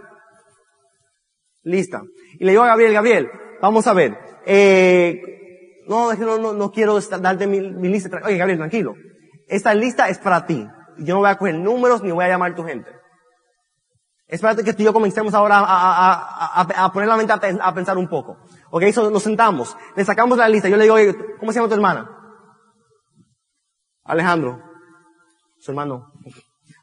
[1.64, 2.02] Lista.
[2.38, 3.30] Y le digo a Gabriel, Gabriel,
[3.62, 5.22] vamos a ver, eh,
[5.88, 8.22] no, no, no, quiero darte mi, lista.
[8.24, 8.96] Oye, Gabriel, tranquilo.
[9.48, 10.68] Esta lista es para ti.
[11.00, 12.92] Yo no voy a coger números ni voy a llamar a tu gente.
[14.28, 17.98] Espérate que tú y yo comencemos ahora a, a, a, poner la mente a, pensar
[17.98, 18.38] un poco.
[18.70, 20.70] Ok, eso nos sentamos, le sacamos la lista.
[20.70, 22.08] Yo le digo, oye, ¿cómo se llama tu hermana?
[24.04, 24.62] Alejandro.
[25.58, 26.12] Su hermano.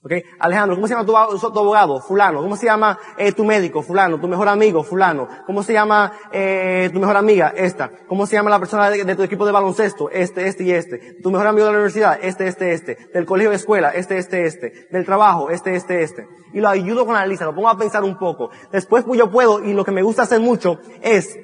[0.07, 0.23] Okay.
[0.39, 2.01] Alejandro, ¿cómo se llama tu, abogado?
[2.01, 2.41] Fulano.
[2.41, 3.83] ¿Cómo se llama eh, tu médico?
[3.83, 4.21] Fulano.
[4.21, 4.85] ¿Tu mejor amigo?
[4.85, 5.27] Fulano.
[5.47, 7.53] ¿Cómo se llama eh, tu mejor amiga?
[7.57, 7.91] Esta.
[8.07, 10.09] ¿Cómo se llama la persona de, tu equipo de baloncesto?
[10.11, 11.17] Este, este y este.
[11.21, 12.21] ¿Tu mejor amigo de la universidad?
[12.23, 12.97] Este, este, este.
[13.13, 13.91] Del colegio de escuela?
[13.91, 14.87] Este, este, este.
[14.93, 15.51] Del trabajo?
[15.51, 16.29] Este, este, este.
[16.53, 18.51] Y lo ayudo con la lista, lo pongo a pensar un poco.
[18.71, 21.37] Después pues, yo puedo, y lo que me gusta hacer mucho es,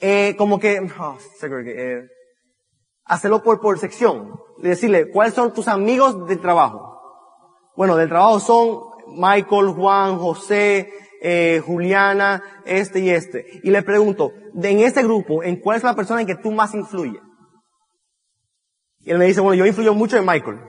[0.00, 1.18] eh, como que, oh,
[1.66, 2.02] eh,
[3.04, 4.32] hacerlo por, por sección.
[4.58, 6.93] Decirle, ¿cuáles son tus amigos del trabajo?
[7.76, 8.80] Bueno, del trabajo son
[9.16, 13.60] Michael, Juan, José, eh, Juliana, este y este.
[13.62, 16.52] Y le pregunto, de en este grupo, ¿en cuál es la persona en que tú
[16.52, 17.22] más influyes?
[19.00, 20.60] Y él me dice, bueno, yo influyo mucho en Michael.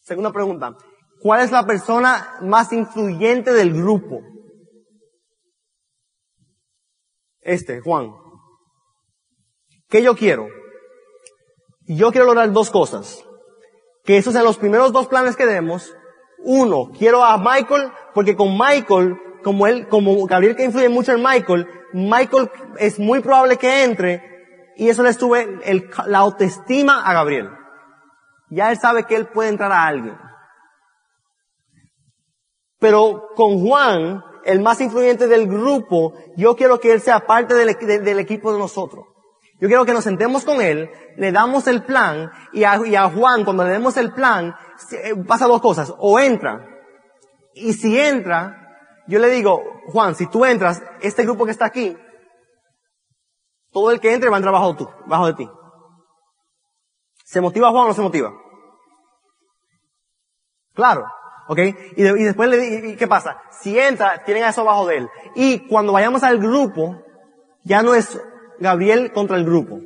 [0.00, 0.76] Segunda pregunta,
[1.20, 4.20] ¿cuál es la persona más influyente del grupo?
[7.40, 8.12] Este, Juan.
[9.88, 10.46] ¿Qué yo quiero?
[11.86, 13.23] Yo quiero lograr dos cosas
[14.04, 15.94] que esos sean los primeros dos planes que demos.
[16.38, 21.22] Uno, quiero a Michael, porque con Michael, como él, como Gabriel que influye mucho en
[21.22, 24.22] Michael, Michael es muy probable que entre,
[24.76, 27.48] y eso le sube el, la autoestima a Gabriel.
[28.50, 30.18] Ya él sabe que él puede entrar a alguien.
[32.78, 38.18] Pero con Juan, el más influyente del grupo, yo quiero que él sea parte del
[38.18, 39.13] equipo de nosotros.
[39.60, 43.64] Yo quiero que nos sentemos con él, le damos el plan y a, Juan cuando
[43.64, 44.54] le demos el plan
[44.90, 45.92] eh, pasa dos cosas.
[45.98, 46.66] O entra
[47.54, 51.96] y si entra, yo le digo, Juan, si tú entras, este grupo que está aquí,
[53.70, 55.48] todo el que entre va a entrar bajo, tú, bajo de ti.
[57.24, 58.32] ¿Se motiva Juan o no se motiva?
[60.74, 61.04] Claro.
[61.46, 61.58] ¿Ok?
[61.96, 63.40] Y, después le ¿qué pasa?
[63.50, 65.08] Si entra, tienen eso bajo de él.
[65.34, 66.96] Y cuando vayamos al grupo,
[67.64, 68.20] ya no es
[68.60, 69.80] Gabriel contra el grupo.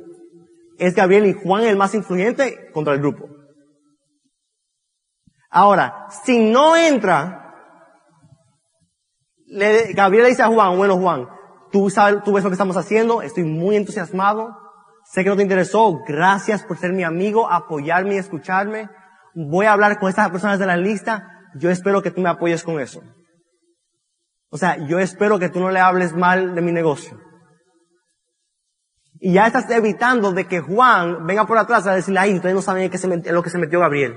[0.77, 3.27] Es Gabriel y Juan el más influyente contra el grupo.
[5.49, 7.55] Ahora, si no entra,
[9.93, 11.27] Gabriel le dice a Juan, bueno Juan,
[11.71, 14.55] tú sabes, tú ves lo que estamos haciendo, estoy muy entusiasmado,
[15.11, 18.89] sé que no te interesó, gracias por ser mi amigo, apoyarme y escucharme,
[19.33, 22.63] voy a hablar con estas personas de la lista, yo espero que tú me apoyes
[22.63, 23.01] con eso.
[24.51, 27.19] O sea, yo espero que tú no le hables mal de mi negocio.
[29.19, 32.61] Y ya estás evitando de que Juan venga por atrás a decirle, ay, ustedes no
[32.61, 34.15] saben en, lo que se metió Gabriel.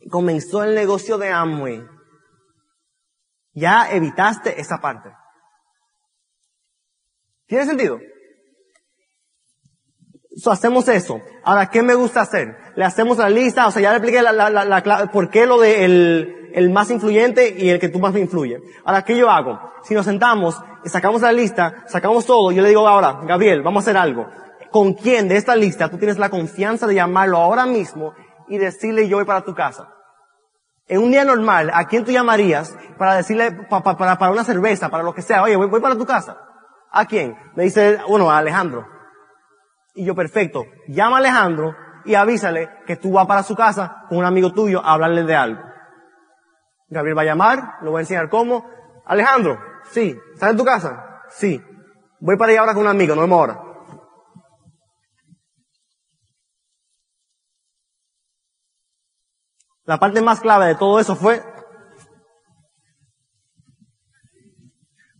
[0.00, 1.84] Y comenzó el negocio de Amway.
[3.52, 5.10] Ya evitaste esa parte.
[7.46, 7.98] ¿Tiene sentido?
[10.36, 11.20] So, hacemos eso.
[11.42, 12.56] Ahora, ¿qué me gusta hacer?
[12.76, 15.58] Le hacemos la lista, o sea, ya le expliqué la, la, la, por qué lo
[15.58, 18.60] de el, el más influyente y el que tú más me influye.
[18.84, 19.58] Ahora, ¿qué yo hago?
[19.82, 20.56] Si nos sentamos,
[20.88, 24.28] sacamos la lista, sacamos todo, yo le digo ahora, Gabriel, vamos a hacer algo.
[24.70, 28.14] ¿Con quién de esta lista tú tienes la confianza de llamarlo ahora mismo
[28.48, 29.88] y decirle yo voy para tu casa?
[30.86, 35.02] En un día normal, ¿a quién tú llamarías para decirle, para, para, una cerveza, para
[35.02, 35.42] lo que sea?
[35.42, 36.38] Oye, voy, para tu casa.
[36.90, 37.36] ¿A quién?
[37.54, 38.86] Me dice, bueno, a Alejandro.
[39.94, 41.74] Y yo, perfecto, llama a Alejandro
[42.04, 45.36] y avísale que tú vas para su casa con un amigo tuyo a hablarle de
[45.36, 45.62] algo.
[46.88, 48.64] Gabriel va a llamar, lo voy a enseñar cómo.
[49.04, 49.58] Alejandro,
[49.90, 50.18] sí.
[50.34, 51.22] ¿Estás en tu casa?
[51.30, 51.62] Sí.
[52.20, 53.68] Voy para allá ahora con un amigo, no vemos ahora.
[59.84, 61.42] La parte más clave de todo eso fue,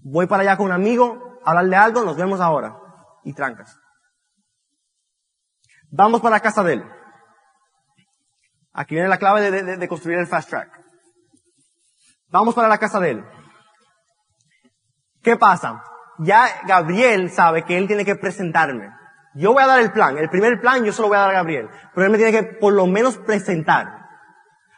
[0.02, 2.78] voy para allá con un amigo, a hablar de algo, nos vemos ahora.
[3.24, 3.78] Y trancas.
[5.90, 6.84] Vamos para la casa de él.
[8.72, 10.70] Aquí viene la clave de, construir el fast track.
[12.28, 13.24] Vamos para la casa de él.
[15.22, 15.82] ¿Qué pasa?
[16.18, 18.90] ya Gabriel sabe que él tiene que presentarme.
[19.34, 20.18] Yo voy a dar el plan.
[20.18, 21.68] El primer plan yo se lo voy a dar a Gabriel.
[21.94, 24.06] Pero él me tiene que por lo menos presentar.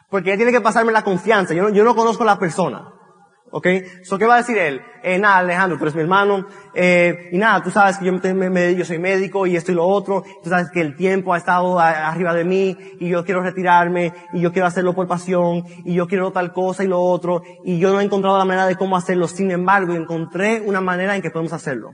[0.09, 1.53] Porque él tiene que pasarme la confianza.
[1.53, 2.93] Yo no, yo no conozco a la persona.
[3.51, 3.67] ¿Ok?
[4.03, 4.81] So, ¿qué va a decir él?
[5.03, 8.49] Eh, nada, Alejandro, tú eres mi hermano, eh, y nada, tú sabes que yo, me,
[8.49, 11.37] me, yo soy médico y esto y lo otro, tú sabes que el tiempo ha
[11.37, 15.93] estado arriba de mí, y yo quiero retirarme, y yo quiero hacerlo por pasión, y
[15.93, 18.77] yo quiero tal cosa y lo otro, y yo no he encontrado la manera de
[18.77, 21.91] cómo hacerlo, sin embargo, encontré una manera en que podemos hacerlo.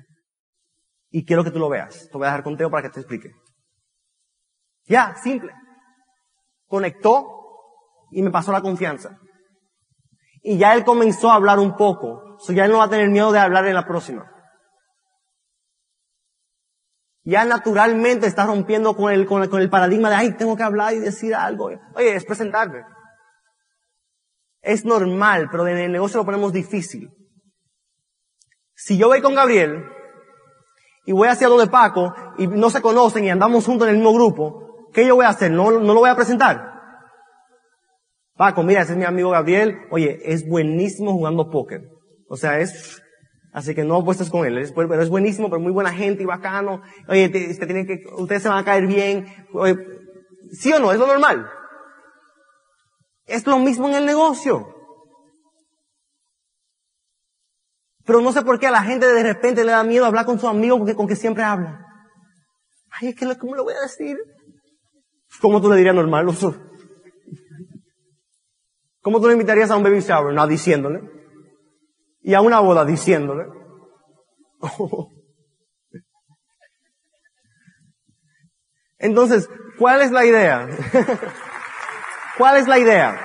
[1.09, 2.09] Y quiero que tú lo veas.
[2.11, 3.31] Te voy a dejar conteo para que te explique.
[4.85, 5.53] Ya, simple.
[6.67, 7.25] Conectó
[8.11, 9.17] y me pasó la confianza.
[10.49, 12.37] Y ya él comenzó a hablar un poco.
[12.39, 14.31] So ya él no va a tener miedo de hablar en la próxima.
[17.25, 20.99] Ya naturalmente está rompiendo con el, con el, paradigma de, ay, tengo que hablar y
[20.99, 21.65] decir algo.
[21.95, 22.85] Oye, es presentarme.
[24.61, 27.09] Es normal, pero en el negocio lo ponemos difícil.
[28.73, 29.83] Si yo voy con Gabriel
[31.05, 33.99] y voy hacia lo de Paco y no se conocen y andamos juntos en el
[33.99, 35.51] mismo grupo, ¿qué yo voy a hacer?
[35.51, 36.76] ¿No, no lo voy a presentar?
[38.37, 39.79] Paco, mira, ese es mi amigo Gabriel.
[39.89, 41.89] Oye, es buenísimo jugando póker.
[42.29, 43.01] O sea, es,
[43.51, 44.57] así que no apuestes con él.
[44.59, 46.81] Es, pero es buenísimo, pero muy buena gente y bacano.
[47.07, 49.25] Oye, te, que, ustedes se van a caer bien.
[49.53, 49.75] Oye,
[50.51, 50.91] ¿Sí o no?
[50.91, 51.49] Es lo normal.
[53.25, 54.73] Es lo mismo en el negocio.
[58.05, 60.39] Pero no sé por qué a la gente de repente le da miedo hablar con
[60.39, 61.85] su amigo con que siempre habla.
[62.89, 64.17] Ay, es que, ¿cómo le voy a decir?
[65.41, 66.25] ¿Cómo tú le dirías normal?
[69.07, 70.33] ¿Cómo tú le invitarías a un baby shower?
[70.33, 70.99] No, diciéndole.
[72.23, 73.45] Y a una boda diciéndole.
[78.99, 80.67] Entonces, ¿cuál es la idea?
[82.37, 83.17] ¿Cuál es la idea?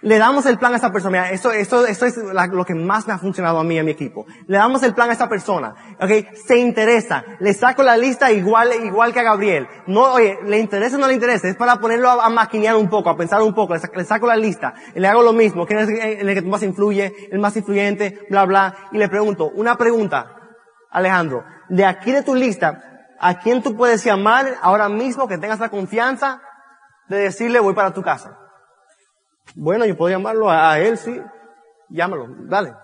[0.00, 1.10] Le damos el plan a esta persona.
[1.10, 3.82] Mira, esto, esto, esto es lo que más me ha funcionado a mí y a
[3.82, 4.26] mi equipo.
[4.46, 5.74] Le damos el plan a esta persona.
[6.00, 6.36] ¿Ok?
[6.46, 7.24] Se interesa.
[7.40, 9.66] Le saco la lista igual, igual que a Gabriel.
[9.88, 11.48] No, oye, le interesa o no le interesa.
[11.48, 13.74] Es para ponerlo a, maquinear un poco, a pensar un poco.
[13.74, 14.72] Le saco, la lista.
[14.94, 15.66] Le hago lo mismo.
[15.66, 17.12] ¿Quién es el que más influye?
[17.32, 18.74] El más influyente, bla, bla.
[18.92, 20.32] Y le pregunto, una pregunta.
[20.92, 22.82] Alejandro, de aquí de tu lista,
[23.18, 26.40] ¿a quién tú puedes llamar ahora mismo que tengas la confianza
[27.08, 28.38] de decirle voy para tu casa?
[29.54, 31.20] Bueno, yo puedo llamarlo a, él, sí.
[31.88, 32.74] Llámalo, dale.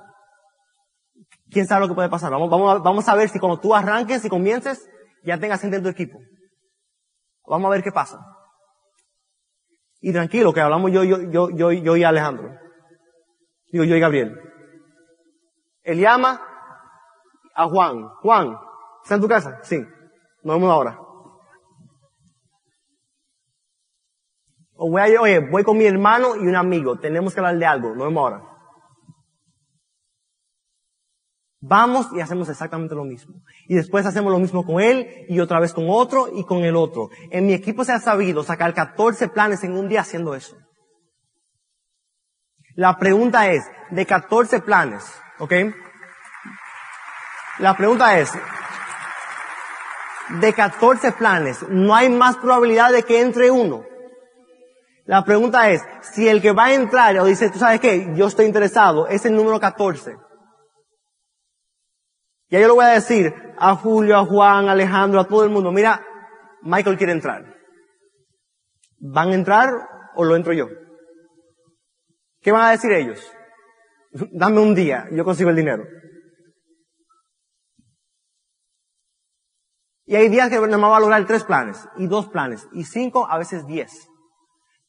[1.50, 2.30] ¿Quién sabe lo que puede pasar?
[2.30, 4.88] Vamos, vamos, vamos a ver si cuando tú arranques y comiences,
[5.24, 6.18] ya tengas gente en tu equipo.
[7.46, 8.18] Vamos a ver qué pasa.
[10.00, 12.50] Y tranquilo, que hablamos yo, yo, yo, yo, yo y Alejandro.
[13.70, 14.38] Digo, yo y Gabriel.
[15.82, 16.40] Él llama
[17.54, 18.08] a Juan.
[18.20, 18.56] Juan,
[19.02, 19.58] ¿está en tu casa?
[19.62, 19.78] Sí.
[20.42, 21.03] Nos vemos ahora.
[24.76, 27.66] O voy a, oye, voy con mi hermano y un amigo, tenemos que hablar de
[27.66, 28.54] algo, no vemos ahora.
[31.66, 33.36] Vamos y hacemos exactamente lo mismo.
[33.66, 36.76] Y después hacemos lo mismo con él y otra vez con otro y con el
[36.76, 37.08] otro.
[37.30, 40.56] En mi equipo se ha sabido sacar 14 planes en un día haciendo eso.
[42.74, 45.04] La pregunta es, de 14 planes,
[45.38, 45.52] ¿ok?
[47.60, 48.30] La pregunta es,
[50.40, 53.84] de 14 planes, no hay más probabilidad de que entre uno.
[55.06, 58.26] La pregunta es, si el que va a entrar o dice, tú sabes qué, yo
[58.26, 60.16] estoy interesado, es el número 14.
[62.48, 65.50] Ya yo le voy a decir a Julio, a Juan, a Alejandro, a todo el
[65.50, 66.02] mundo, mira,
[66.62, 67.44] Michael quiere entrar.
[68.98, 69.70] ¿Van a entrar
[70.14, 70.68] o lo entro yo?
[72.40, 73.20] ¿Qué van a decir ellos?
[74.32, 75.84] Dame un día, yo consigo el dinero.
[80.06, 83.26] Y hay días que me va a lograr tres planes, y dos planes, y cinco,
[83.28, 84.08] a veces diez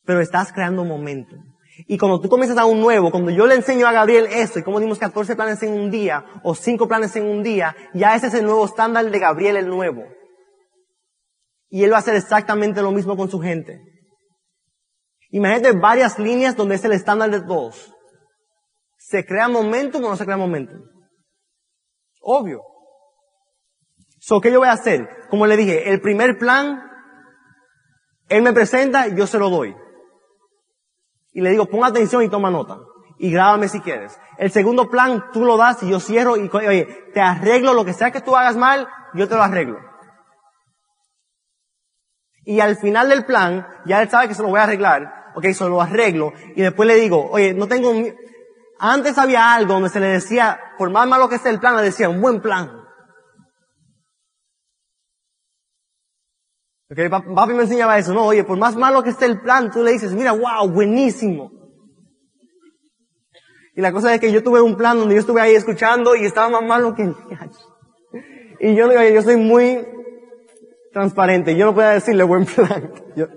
[0.06, 1.36] pero estás creando momento.
[1.88, 4.64] Y cuando tú comienzas a un nuevo, cuando yo le enseño a Gabriel esto, y
[4.64, 8.28] como dimos 14 planes en un día, o 5 planes en un día, ya ese
[8.28, 10.04] es el nuevo estándar de Gabriel el nuevo.
[11.70, 13.82] Y él va a hacer exactamente lo mismo con su gente.
[15.32, 17.94] Imagínate varias líneas donde es el estándar de todos.
[18.98, 20.82] ¿Se crea momentum o no se crea momentum?
[22.22, 22.62] Obvio.
[24.20, 25.08] So, ¿qué yo voy a hacer?
[25.30, 26.82] Como le dije, el primer plan,
[28.30, 29.76] él me presenta, yo se lo doy
[31.36, 32.80] y le digo, pon atención y toma nota.
[33.18, 34.18] Y grábame si quieres.
[34.38, 37.92] El segundo plan, tú lo das y yo cierro y, oye, te arreglo lo que
[37.92, 39.78] sea que tú hagas mal, yo te lo arreglo.
[42.46, 45.46] Y al final del plan, ya él sabe que se lo voy a arreglar, ok,
[45.48, 47.92] se lo arreglo, y después le digo, oye, no tengo,
[48.80, 51.84] antes había algo donde se le decía, por más malo que esté el plan, le
[51.84, 52.85] decía, un buen plan.
[56.92, 59.84] Okay, papi me enseñaba eso, no, oye, por más malo que esté el plan, tú
[59.84, 61.52] le dices, mira, wow, buenísimo.
[63.76, 66.26] Y la cosa es que yo tuve un plan donde yo estuve ahí escuchando y
[66.26, 67.16] estaba más malo que el
[68.60, 69.86] Y yo, yo soy muy
[70.94, 71.58] transparente.
[71.58, 72.94] Yo no puedo decirle buen plan.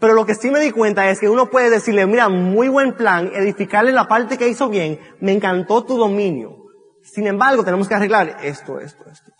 [0.00, 2.94] Pero lo que sí me di cuenta es que uno puede decirle, mira, muy buen
[2.94, 6.56] plan, edificarle la parte que hizo bien, me encantó tu dominio.
[7.02, 9.30] Sin embargo, tenemos que arreglar esto, esto, esto.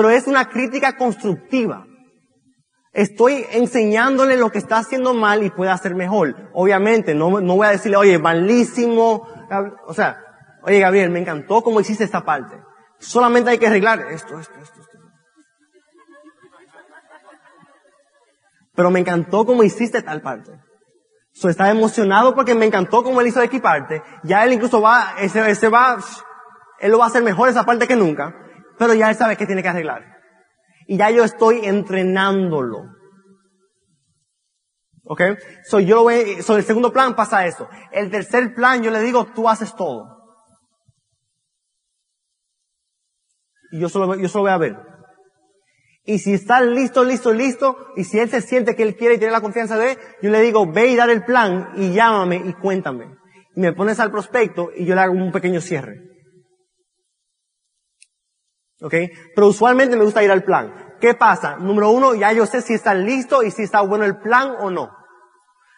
[0.00, 1.84] Pero es una crítica constructiva.
[2.90, 6.48] Estoy enseñándole lo que está haciendo mal y puede hacer mejor.
[6.54, 9.28] Obviamente, no, no voy a decirle, oye, malísimo.
[9.86, 10.16] O sea,
[10.62, 12.56] oye, Gabriel, me encantó cómo hiciste esta parte.
[12.98, 14.98] Solamente hay que arreglar esto, esto, esto, esto.
[18.74, 20.50] Pero me encantó cómo hiciste tal parte.
[21.34, 24.02] So, está emocionado porque me encantó cómo él hizo de equiparte.
[24.22, 25.98] Ya él incluso va, ese, ese va,
[26.78, 28.46] él lo va a hacer mejor esa parte que nunca.
[28.80, 30.02] Pero ya él sabe que tiene que arreglar.
[30.86, 32.78] Y ya yo estoy entrenándolo.
[35.04, 35.20] ¿Ok?
[35.64, 37.68] So yo lo voy, so el segundo plan pasa eso.
[37.92, 40.06] El tercer plan yo le digo, tú haces todo.
[43.70, 44.76] Y yo solo, yo solo voy a ver.
[46.04, 49.18] Y si está listo, listo, listo, y si él se siente que él quiere y
[49.18, 52.36] tiene la confianza de él, yo le digo, ve y dar el plan y llámame
[52.36, 53.14] y cuéntame.
[53.54, 56.09] Y me pones al prospecto y yo le hago un pequeño cierre.
[58.82, 58.94] ¿Ok?
[59.34, 60.96] Pero usualmente me gusta ir al plan.
[61.00, 61.56] ¿Qué pasa?
[61.56, 64.70] Número uno, ya yo sé si está listo y si está bueno el plan o
[64.70, 64.90] no.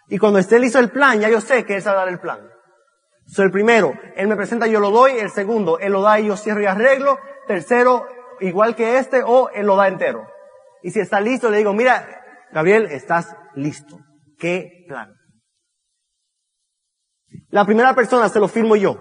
[0.08, 2.40] Y cuando esté listo el plan, ya yo sé que él sabe dar el plan.
[3.26, 5.12] So, el primero, él me presenta, yo lo doy.
[5.12, 7.18] El segundo, él lo da y yo cierro y arreglo.
[7.46, 8.06] Tercero,
[8.40, 10.26] igual que este, o él lo da entero.
[10.82, 12.22] Y si está listo, le digo, mira,
[12.52, 13.98] Gabriel, estás listo.
[14.38, 15.14] ¿Qué plan?
[17.50, 18.98] La primera persona se lo firmo yo.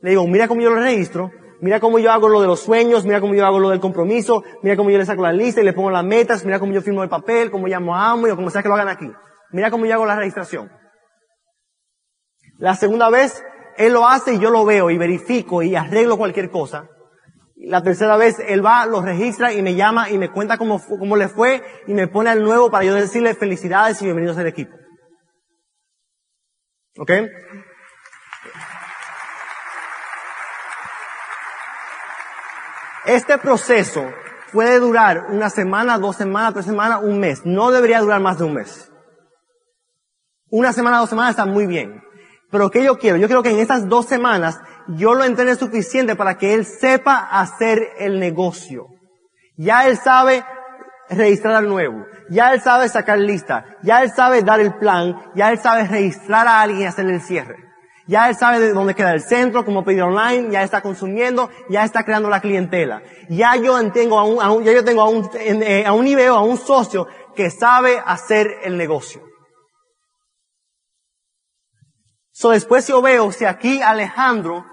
[0.00, 1.30] Le digo, mira cómo yo lo registro,
[1.64, 4.44] mira cómo yo hago lo de los sueños, mira cómo yo hago lo del compromiso,
[4.62, 6.82] mira cómo yo le saco la lista y le pongo las metas, mira cómo yo
[6.82, 9.10] firmo el papel, cómo llamo a amo y como sea que lo hagan aquí.
[9.50, 10.70] Mira cómo yo hago la registración.
[12.58, 13.42] La segunda vez,
[13.78, 16.86] él lo hace y yo lo veo y verifico y arreglo cualquier cosa.
[17.56, 21.16] La tercera vez, él va, lo registra y me llama y me cuenta cómo, cómo
[21.16, 24.76] le fue y me pone al nuevo para yo decirle felicidades y bienvenidos al equipo.
[26.98, 27.10] ¿Ok?
[33.06, 34.04] Este proceso
[34.52, 37.42] puede durar una semana, dos semanas, tres semanas, un mes.
[37.44, 38.90] No debería durar más de un mes.
[40.50, 42.02] Una semana, dos semanas está muy bien.
[42.50, 43.16] Pero ¿qué yo quiero?
[43.16, 47.28] Yo quiero que en estas dos semanas yo lo entrene suficiente para que él sepa
[47.30, 48.86] hacer el negocio.
[49.56, 50.44] Ya él sabe
[51.10, 52.06] registrar al nuevo.
[52.30, 53.64] Ya él sabe sacar lista.
[53.82, 55.16] Ya él sabe dar el plan.
[55.34, 57.56] Ya él sabe registrar a alguien y hacerle el cierre.
[58.06, 61.84] Ya él sabe de dónde queda el centro, cómo pedir online, ya está consumiendo, ya
[61.84, 63.02] está creando la clientela.
[63.30, 66.40] Ya yo tengo a un, ya yo tengo a un, eh, a un nivel, a
[66.40, 69.22] un socio que sabe hacer el negocio.
[72.32, 74.64] So después yo veo si aquí Alejandro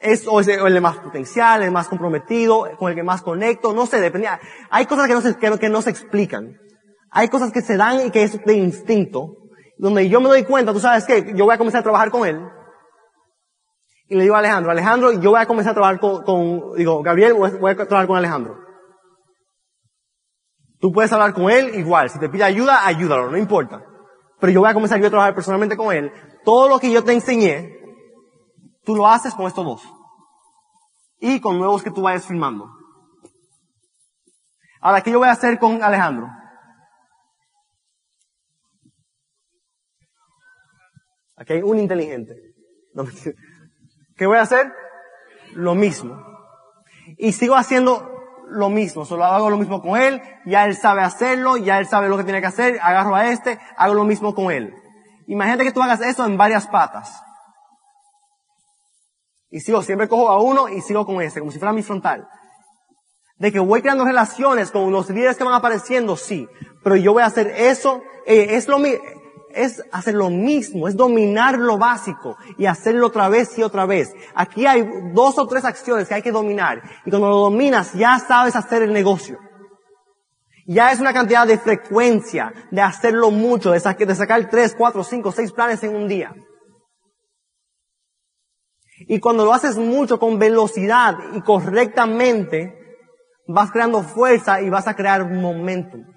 [0.00, 4.40] es el más potencial, el más comprometido, con el que más conecto, no sé, dependía.
[4.70, 6.58] Hay cosas que no se, que, que no se explican.
[7.10, 9.36] Hay cosas que se dan y que es de instinto,
[9.78, 12.26] donde yo me doy cuenta, tú sabes que yo voy a comenzar a trabajar con
[12.26, 12.40] él,
[14.06, 17.34] y le digo a Alejandro, Alejandro, yo voy a comenzar a trabajar con, digo, Gabriel,
[17.34, 18.58] voy a trabajar con Alejandro.
[20.78, 23.82] Tú puedes hablar con él igual, si te pide ayuda, ayúdalo, no importa.
[24.40, 26.12] Pero yo voy a comenzar yo a trabajar personalmente con él.
[26.44, 27.78] Todo lo que yo te enseñé,
[28.82, 29.82] tú lo haces con estos dos.
[31.18, 32.68] Y con nuevos que tú vayas filmando.
[34.82, 36.28] Ahora, ¿qué yo voy a hacer con Alejandro?
[41.36, 42.34] Aquí hay un inteligente.
[44.16, 44.72] ¿Qué voy a hacer?
[45.54, 46.22] Lo mismo.
[47.18, 48.10] Y sigo haciendo
[48.48, 52.08] lo mismo, solo hago lo mismo con él, ya él sabe hacerlo, ya él sabe
[52.08, 54.74] lo que tiene que hacer, agarro a este, hago lo mismo con él.
[55.26, 57.22] Imagínate que tú hagas eso en varias patas.
[59.50, 62.26] Y sigo, siempre cojo a uno y sigo con ese, como si fuera mi frontal.
[63.36, 66.48] De que voy creando relaciones con los líderes que van apareciendo, sí.
[66.82, 69.04] Pero yo voy a hacer eso, eh, es lo mismo,
[69.54, 74.12] es hacer lo mismo, es dominar lo básico y hacerlo otra vez y otra vez.
[74.34, 78.18] Aquí hay dos o tres acciones que hay que dominar y cuando lo dominas ya
[78.18, 79.38] sabes hacer el negocio.
[80.66, 85.52] Ya es una cantidad de frecuencia de hacerlo mucho, de, sacar tres, cuatro, cinco, seis
[85.52, 86.34] planes en un día.
[89.06, 92.72] Y cuando lo haces mucho con velocidad y correctamente,
[93.46, 96.13] vas creando fuerza y vas a crear momentum.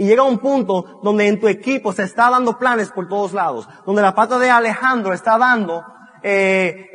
[0.00, 3.68] Y llega un punto donde en tu equipo se está dando planes por todos lados,
[3.84, 5.84] donde la pata de Alejandro está dando
[6.22, 6.86] eh,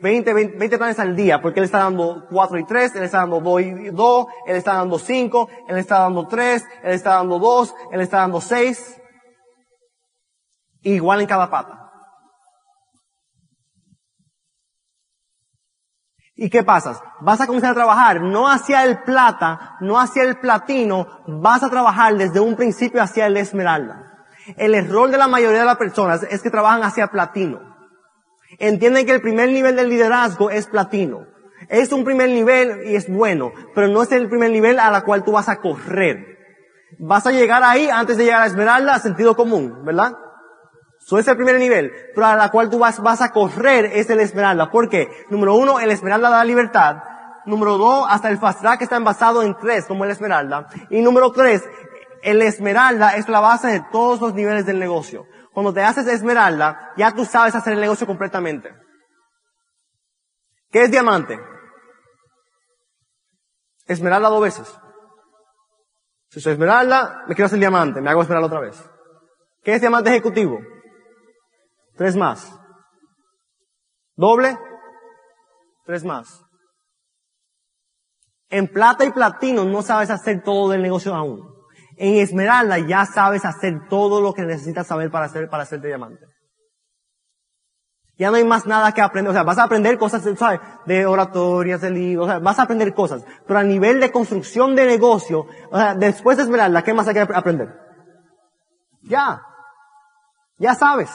[0.00, 3.40] 20, 20, planes al día, porque él está dando 4 y 3, él está dando
[3.40, 7.74] 2 y 2, él está dando 5, él está dando 3, él está dando 2,
[7.90, 9.00] él está dando 6.
[10.82, 11.91] Igual en cada pata.
[16.34, 17.00] ¿Y qué pasa?
[17.20, 21.70] Vas a comenzar a trabajar no hacia el plata, no hacia el platino, vas a
[21.70, 24.26] trabajar desde un principio hacia el esmeralda.
[24.56, 27.60] El error de la mayoría de las personas es que trabajan hacia platino.
[28.58, 31.26] Entienden que el primer nivel del liderazgo es platino.
[31.68, 35.02] Es un primer nivel y es bueno, pero no es el primer nivel a la
[35.02, 36.38] cual tú vas a correr.
[36.98, 40.12] Vas a llegar ahí antes de llegar a esmeralda sentido común, ¿verdad?
[41.04, 44.08] Eso es el primer nivel, pero a la cual tú vas, vas a correr es
[44.08, 44.70] el esmeralda.
[44.70, 45.26] ¿Por qué?
[45.30, 47.02] Número uno, el esmeralda da libertad.
[47.44, 50.68] Número dos, hasta el fast track está basado en tres, como el esmeralda.
[50.90, 51.64] Y número tres,
[52.22, 55.26] el esmeralda es la base de todos los niveles del negocio.
[55.52, 58.72] Cuando te haces esmeralda, ya tú sabes hacer el negocio completamente.
[60.70, 61.38] ¿Qué es diamante?
[63.86, 64.72] Esmeralda dos veces.
[66.30, 68.82] Si soy esmeralda, me quiero hacer diamante, me hago esmeralda otra vez.
[69.62, 70.60] ¿Qué es diamante ejecutivo?
[72.02, 72.52] Tres más.
[74.16, 74.58] Doble.
[75.86, 76.42] Tres más.
[78.50, 81.48] En plata y platino no sabes hacer todo el negocio aún.
[81.96, 86.26] En esmeralda ya sabes hacer todo lo que necesitas saber para hacer, para hacerte diamante.
[88.18, 89.30] Ya no hay más nada que aprender.
[89.30, 90.58] O sea, vas a aprender cosas, ¿sabes?
[90.86, 93.24] De oratorias, de libros, o sea, vas a aprender cosas.
[93.46, 97.14] Pero a nivel de construcción de negocio, o sea, después de esmeralda, ¿qué más hay
[97.14, 97.68] que aprender?
[99.02, 99.40] Ya.
[100.58, 101.08] Ya sabes.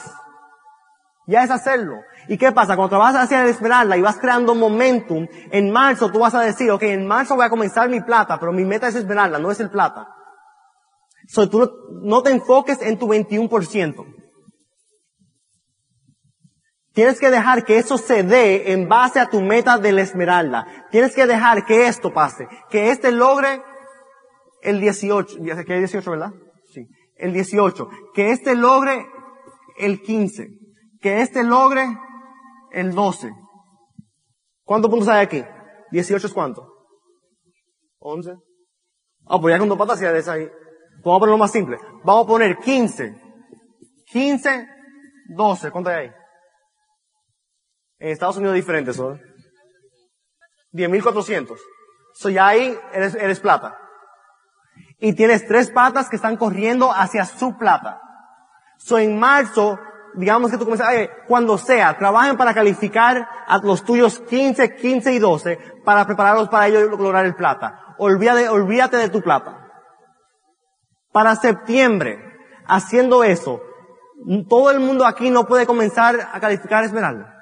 [1.28, 2.00] Ya es hacerlo.
[2.26, 2.74] ¿Y qué pasa?
[2.74, 6.70] Cuando trabajas hacia el esmeralda y vas creando momentum, en marzo tú vas a decir,
[6.70, 9.60] ok, en marzo voy a comenzar mi plata, pero mi meta es esmeralda, no es
[9.60, 10.08] el plata.
[11.26, 11.70] So, tú
[12.02, 14.06] no, te enfoques en tu 21%.
[16.94, 20.66] Tienes que dejar que eso se dé en base a tu meta de la esmeralda.
[20.90, 22.48] Tienes que dejar que esto pase.
[22.70, 23.62] Que este logre
[24.62, 25.36] el 18.
[25.66, 26.32] Que hay 18, ¿verdad?
[26.72, 26.86] Sí.
[27.16, 27.86] El 18.
[28.14, 29.06] Que este logre
[29.76, 30.67] el 15
[31.00, 31.86] que este logre
[32.72, 33.32] el 12.
[34.64, 35.44] ¿Cuántos puntos hay aquí?
[35.92, 36.66] 18 es cuánto?
[38.00, 38.34] 11.
[39.26, 40.48] Ah, pues ya con dos patas ya de ahí.
[41.04, 41.78] Vamos a ponerlo más simple.
[42.04, 43.14] Vamos a poner 15.
[44.06, 44.68] 15,
[45.36, 45.70] 12.
[45.70, 46.12] ¿Cuánto hay ahí?
[47.98, 49.14] En Estados Unidos es diferente eso.
[49.14, 49.20] ¿eh?
[50.72, 51.56] 10.400.
[52.14, 53.78] So ya ahí eres, eres plata.
[54.98, 58.00] Y tienes tres patas que están corriendo hacia su plata.
[58.78, 59.78] So en marzo
[60.14, 60.88] digamos que tú comienzas,
[61.26, 66.68] cuando sea, trabajen para calificar a los tuyos 15, 15 y 12 para prepararlos para
[66.68, 67.94] ellos lograr el plata.
[67.98, 69.68] Olvídate, olvídate de tu plata.
[71.12, 72.18] Para septiembre,
[72.66, 73.60] haciendo eso,
[74.48, 77.34] todo el mundo aquí no puede comenzar a calificar esmeralda.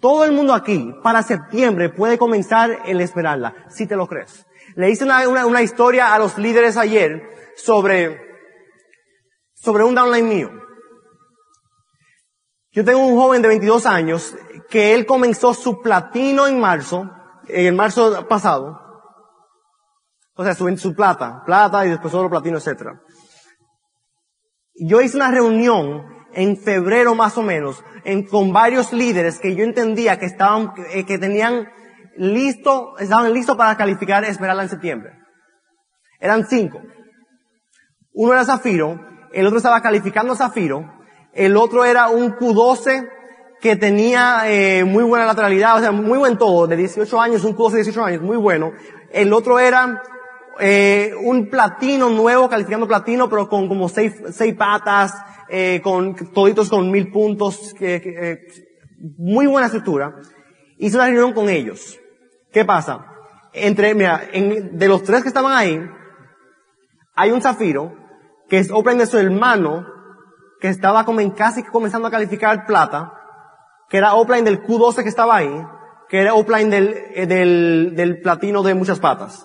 [0.00, 4.46] Todo el mundo aquí, para septiembre, puede comenzar el esmeralda, si te lo crees.
[4.76, 7.22] Le hice una, una historia a los líderes ayer
[7.56, 8.33] sobre
[9.64, 10.50] sobre un downline mío.
[12.72, 14.36] Yo tengo un joven de 22 años
[14.68, 17.10] que él comenzó su platino en marzo,
[17.48, 18.78] en el marzo pasado.
[20.36, 22.90] O sea, su, su plata, plata y después otro platino, etc.
[24.74, 29.64] Yo hice una reunión en febrero más o menos, en, con varios líderes que yo
[29.64, 31.68] entendía que estaban, que, que tenían
[32.16, 35.12] listo, estaban listos para calificar Esmeralda en septiembre.
[36.18, 36.80] Eran cinco.
[38.12, 38.98] Uno era Zafiro,
[39.34, 40.92] el otro estaba calificando Zafiro,
[41.32, 43.08] el otro era un Q12
[43.60, 47.56] que tenía eh, muy buena lateralidad, o sea, muy buen todo, de 18 años, un
[47.56, 48.72] Q12 de 18 años, muy bueno.
[49.10, 50.02] El otro era
[50.60, 55.14] eh, un platino nuevo, calificando platino, pero con como seis, seis patas,
[55.48, 58.46] eh, con toditos con mil puntos, eh,
[59.18, 60.14] muy buena estructura.
[60.78, 61.98] Hice una reunión con ellos.
[62.52, 63.06] ¿Qué pasa?
[63.52, 65.80] Entre, mira, en, de los tres que estaban ahí,
[67.14, 67.94] hay un zafiro,
[68.54, 69.84] que es Open de su hermano,
[70.60, 71.04] que estaba
[71.36, 73.12] casi comenzando a calificar plata,
[73.88, 75.66] que era Opline del Q12 que estaba ahí,
[76.08, 79.44] que era Opline del, eh, del, del platino de muchas patas.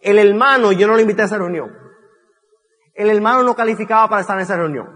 [0.00, 1.68] El hermano, yo no lo invité a esa reunión.
[2.94, 4.88] El hermano no calificaba para estar en esa reunión.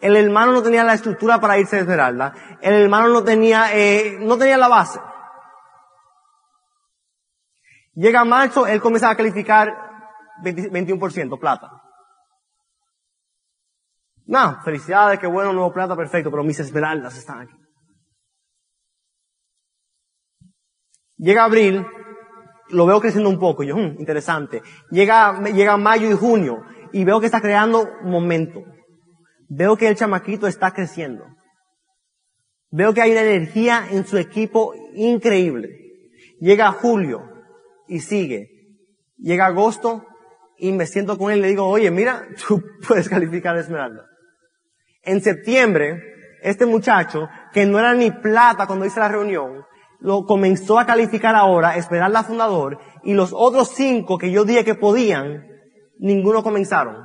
[0.00, 2.34] El hermano no tenía la estructura para irse a Esmeralda.
[2.60, 5.00] El hermano no tenía, eh, no tenía la base.
[7.94, 9.74] Llega marzo, él comienza a calificar
[10.44, 11.81] 21% plata.
[14.32, 17.54] No, felicidades, qué bueno, nuevo plata, perfecto, pero mis esmeraldas están aquí.
[21.18, 21.86] Llega abril,
[22.70, 24.62] lo veo creciendo un poco, yo, hmm, interesante.
[24.90, 26.64] Llega, llega mayo y junio,
[26.94, 28.64] y veo que está creando momento.
[29.50, 31.26] Veo que el chamaquito está creciendo.
[32.70, 35.68] Veo que hay una energía en su equipo increíble.
[36.40, 37.20] Llega julio
[37.86, 38.48] y sigue.
[39.18, 40.06] Llega agosto
[40.56, 44.06] y me siento con él y le digo, oye, mira, tú puedes calificar Esmeralda.
[45.02, 46.00] En septiembre,
[46.42, 49.64] este muchacho, que no era ni plata cuando hice la reunión,
[50.00, 54.74] lo comenzó a calificar ahora, Esmeralda fundador, y los otros cinco que yo dije que
[54.74, 55.46] podían,
[55.98, 56.96] ninguno comenzaron.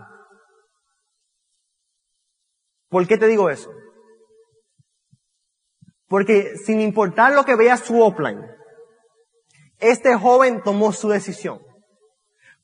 [2.89, 3.69] ¿Por qué te digo eso?
[6.07, 8.41] Porque sin importar lo que vea su offline,
[9.79, 11.59] este joven tomó su decisión.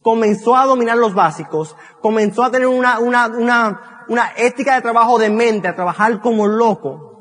[0.02, 5.20] Comenzó a dominar los básicos, comenzó a tener una, una, una, una ética de trabajo
[5.20, 7.14] de mente, a trabajar como loco,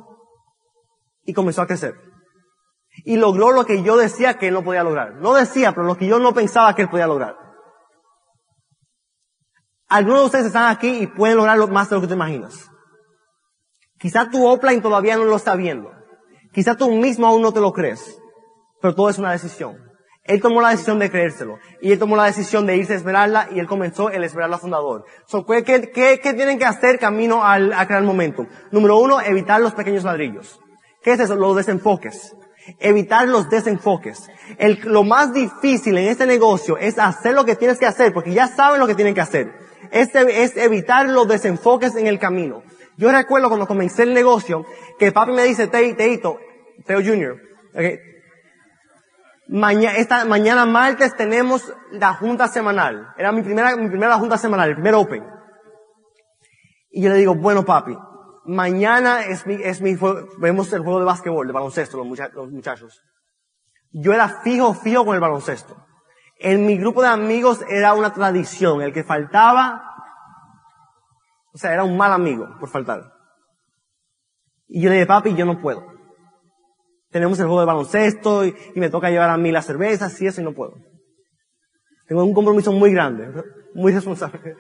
[1.24, 1.94] y comenzó a crecer.
[3.04, 5.14] Y logró lo que yo decía que él no podía lograr.
[5.14, 7.36] No decía, pero lo que yo no pensaba que él podía lograr.
[9.88, 12.70] Algunos de ustedes están aquí y pueden lograrlo más de lo que te imaginas.
[13.98, 15.90] Quizá tu offline todavía no lo está viendo.
[16.52, 18.18] Quizá tú mismo aún no te lo crees.
[18.80, 19.91] Pero todo es una decisión.
[20.24, 21.58] Él tomó la decisión de creérselo.
[21.80, 25.04] Y él tomó la decisión de irse a Esmeralda y él comenzó el Esmeralda fundador.
[25.26, 28.46] So, ¿qué, qué, qué, tienen que hacer camino al, a crear momento?
[28.70, 30.60] Número uno, evitar los pequeños ladrillos.
[31.02, 31.34] ¿Qué es eso?
[31.34, 32.36] Los desenfoques.
[32.78, 34.30] Evitar los desenfoques.
[34.58, 38.32] El, lo más difícil en este negocio es hacer lo que tienes que hacer, porque
[38.32, 39.52] ya saben lo que tienen que hacer.
[39.90, 42.62] Este, es evitar los desenfoques en el camino.
[42.96, 44.64] Yo recuerdo cuando comencé el negocio,
[45.00, 46.38] que papi me dice, Teito,
[46.86, 47.36] Teo Junior,
[47.74, 47.98] okay,
[49.52, 53.12] Esta, mañana martes tenemos la junta semanal.
[53.18, 55.22] Era mi primera, mi primera junta semanal, el primer Open.
[56.90, 57.94] Y yo le digo, bueno papi,
[58.46, 59.94] mañana es mi, es mi,
[60.38, 63.02] vemos el juego de de baloncesto, los, los muchachos.
[63.90, 65.76] Yo era fijo, fijo con el baloncesto.
[66.38, 68.80] En mi grupo de amigos era una tradición.
[68.80, 69.82] El que faltaba,
[71.52, 73.02] o sea, era un mal amigo por faltar.
[74.66, 75.91] Y yo le dije, papi, yo no puedo
[77.12, 80.40] tenemos el juego de baloncesto y, me toca llevar a mí las cervezas y eso
[80.40, 80.74] y no puedo.
[82.08, 83.28] Tengo un compromiso muy grande,
[83.74, 84.56] muy responsable.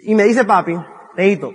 [0.00, 0.74] Y me dice papi,
[1.16, 1.52] Leito,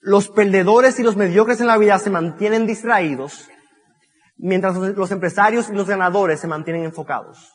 [0.00, 3.48] los perdedores y los mediocres en la vida se mantienen distraídos,
[4.36, 7.52] mientras los empresarios y los ganadores se mantienen enfocados.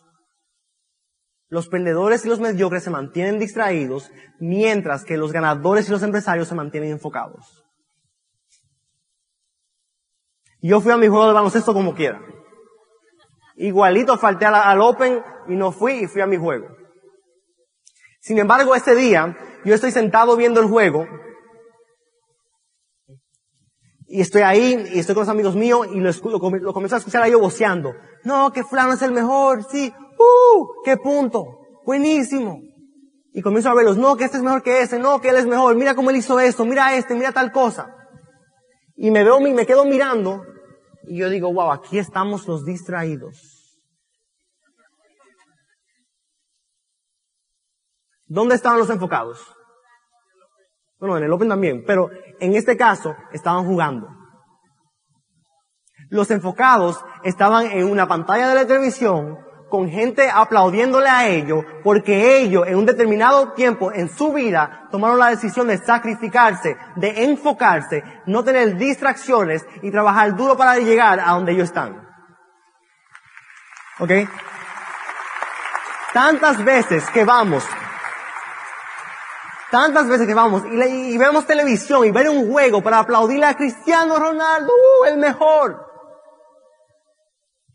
[1.48, 6.48] Los perdedores y los mediocres se mantienen distraídos, mientras que los ganadores y los empresarios
[6.48, 7.69] se mantienen enfocados.
[10.62, 12.22] Yo fui a mi juego de baloncesto como quiera.
[13.56, 16.68] Igualito falté al, Open y no fui y fui a mi juego.
[18.22, 21.06] Sin embargo, ese día, yo estoy sentado viendo el juego
[24.08, 27.24] y estoy ahí y estoy con los amigos míos y lo, lo, comienzo a escuchar
[27.24, 27.94] a ellos voceando.
[28.24, 31.46] No, que fulano es el mejor, sí, uh, qué punto,
[31.86, 32.62] buenísimo.
[33.34, 35.46] Y comienzo a verlos, no, que este es mejor que ese, no, que él es
[35.46, 37.96] mejor, mira cómo él hizo esto, mira este, mira tal cosa.
[39.02, 40.44] Y me veo, me quedo mirando
[41.04, 43.80] y yo digo, wow, aquí estamos los distraídos.
[48.26, 49.42] ¿Dónde estaban los enfocados?
[51.00, 52.10] Bueno, en el Open también, pero
[52.42, 54.10] en este caso estaban jugando.
[56.10, 59.38] Los enfocados estaban en una pantalla de la televisión
[59.70, 65.20] con gente aplaudiéndole a ellos porque ellos en un determinado tiempo en su vida tomaron
[65.20, 71.32] la decisión de sacrificarse, de enfocarse, no tener distracciones y trabajar duro para llegar a
[71.32, 72.08] donde ellos están.
[74.00, 74.12] ¿Ok?
[76.14, 77.64] Tantas veces que vamos,
[79.70, 84.18] tantas veces que vamos y, vemos televisión y ver un juego para aplaudirle a Cristiano
[84.18, 85.89] Ronaldo, uh, el mejor.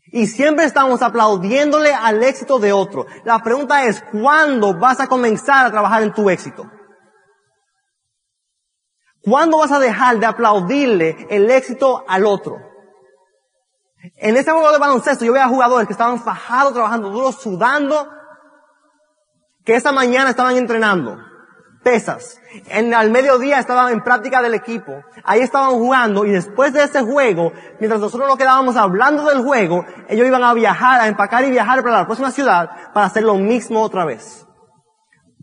[0.07, 3.05] Y siempre estamos aplaudiéndole al éxito de otro.
[3.23, 6.69] La pregunta es, ¿cuándo vas a comenzar a trabajar en tu éxito?
[9.21, 12.57] ¿Cuándo vas a dejar de aplaudirle el éxito al otro?
[14.17, 18.07] En este juego de baloncesto yo veía jugadores que estaban fajados, trabajando duro, sudando,
[19.63, 21.17] que esa mañana estaban entrenando
[21.85, 22.41] pesas.
[22.69, 25.03] En, al mediodía estaban en práctica del equipo.
[25.23, 29.85] Ahí estaban jugando y después de ese juego, mientras nosotros nos quedábamos hablando del juego,
[30.09, 33.35] ellos iban a viajar, a empacar y viajar para la próxima ciudad para hacer lo
[33.35, 34.47] mismo otra vez.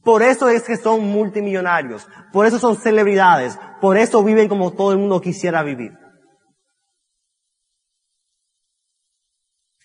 [0.03, 2.09] Por eso es que son multimillonarios.
[2.33, 3.57] Por eso son celebridades.
[3.81, 5.93] Por eso viven como todo el mundo quisiera vivir.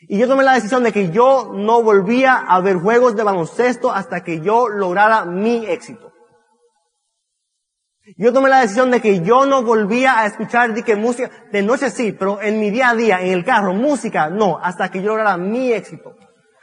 [0.10, 3.92] Y yo tomé la decisión de que yo no volvía a ver juegos de baloncesto
[3.92, 6.07] hasta que yo lograra mi éxito.
[8.16, 11.62] Yo tomé la decisión de que yo no volvía a escuchar de que música, de
[11.62, 15.02] noche sí, pero en mi día a día, en el carro, música, no, hasta que
[15.02, 16.16] yo lograra mi éxito.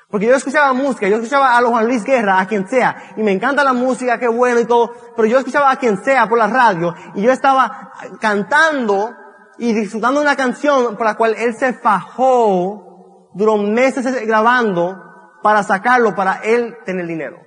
[0.09, 3.23] Porque yo escuchaba música, yo escuchaba a los Juan Luis Guerra, a quien sea, y
[3.23, 6.39] me encanta la música, qué bueno y todo, pero yo escuchaba a quien sea por
[6.39, 9.13] la radio, y yo estaba cantando
[9.59, 15.03] y disfrutando una canción por la cual él se fajó, duró meses grabando,
[15.43, 17.39] para sacarlo, para él tener dinero.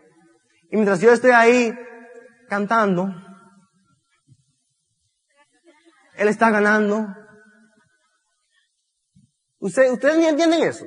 [0.69, 1.73] Y mientras yo estoy ahí
[2.47, 3.09] cantando,
[6.17, 7.07] él está ganando.
[9.59, 10.85] ¿Ustedes, ¿Ustedes ni entienden eso?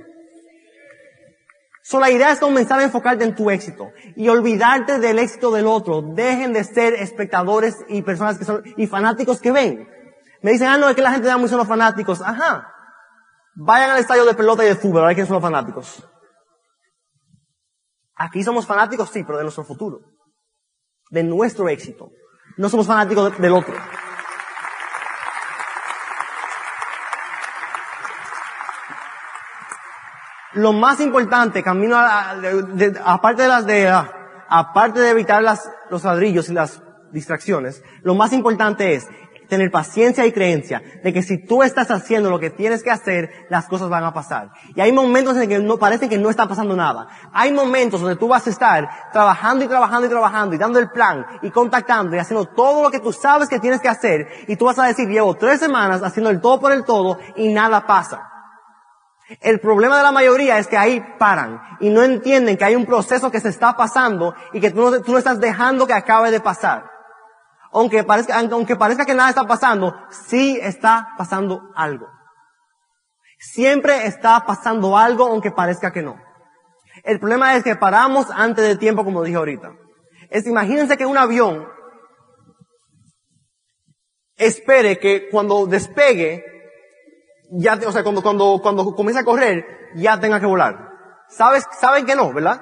[1.83, 5.67] So, la idea es comenzar a enfocarte en tu éxito y olvidarte del éxito del
[5.67, 6.03] otro.
[6.03, 9.89] Dejen de ser espectadores y personas que son, y fanáticos que ven.
[10.43, 12.21] Me dicen, ah, no, es que la gente da muy solo fanáticos.
[12.23, 12.73] Ajá.
[13.57, 16.07] Vayan al estadio de pelota y de fútbol, a ver quiénes son los fanáticos.
[18.15, 20.01] Aquí somos fanáticos, sí, pero de nuestro futuro.
[21.11, 22.11] De nuestro éxito.
[22.57, 23.75] No somos fanáticos del otro.
[30.53, 32.35] Lo más importante, camino a,
[33.05, 33.89] aparte de las de,
[34.49, 36.83] aparte de evitar las, los ladrillos y las
[37.13, 39.07] distracciones, lo más importante es
[39.51, 43.31] tener paciencia y creencia de que si tú estás haciendo lo que tienes que hacer,
[43.51, 44.53] las cosas van a pasar.
[44.75, 47.09] Y hay momentos en que no parece que no está pasando nada.
[47.33, 50.91] Hay momentos donde tú vas a estar trabajando y trabajando y trabajando y dando el
[50.91, 54.57] plan y contactando y haciendo todo lo que tú sabes que tienes que hacer y
[54.57, 57.87] tú vas a decir, llevo tres semanas haciendo el todo por el todo y nada
[57.87, 58.30] pasa.
[59.41, 62.85] El problema de la mayoría es que ahí paran y no entienden que hay un
[62.85, 66.91] proceso que se está pasando y que tú no, estás dejando que acabe de pasar.
[67.73, 72.09] Aunque parezca, aunque parezca que nada está pasando, sí está pasando algo.
[73.39, 76.17] Siempre está pasando algo aunque parezca que no.
[77.05, 79.73] El problema es que paramos antes de tiempo, como dije ahorita.
[80.29, 81.69] Es, imagínense que un avión
[84.37, 86.43] espere que cuando despegue
[87.51, 90.91] ya, o sea, cuando, cuando, cuando comienza a correr, ya tenga que volar.
[91.29, 92.61] ¿Sabes, saben que no, verdad?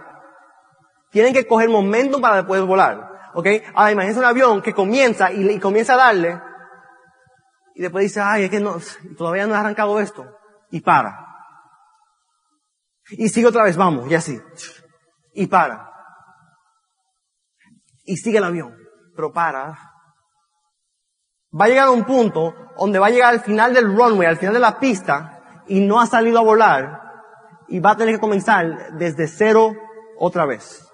[1.11, 3.09] Tienen que coger momento para después volar.
[3.35, 3.47] ¿Ok?
[3.75, 6.41] Ahora imagínense un avión que comienza y, y comienza a darle,
[7.79, 8.77] y después dice, ay, es que no,
[9.17, 10.27] todavía no he arrancado esto.
[10.69, 11.17] Y para.
[13.11, 14.37] Y sigue otra vez, vamos, y así.
[15.33, 15.89] Y para.
[18.03, 18.77] Y sigue el avión.
[19.15, 19.79] Pero para
[21.53, 24.37] va a llegar a un punto donde va a llegar al final del runway, al
[24.37, 27.03] final de la pista, y no ha salido a volar,
[27.69, 29.75] y va a tener que comenzar desde cero
[30.19, 30.85] otra vez.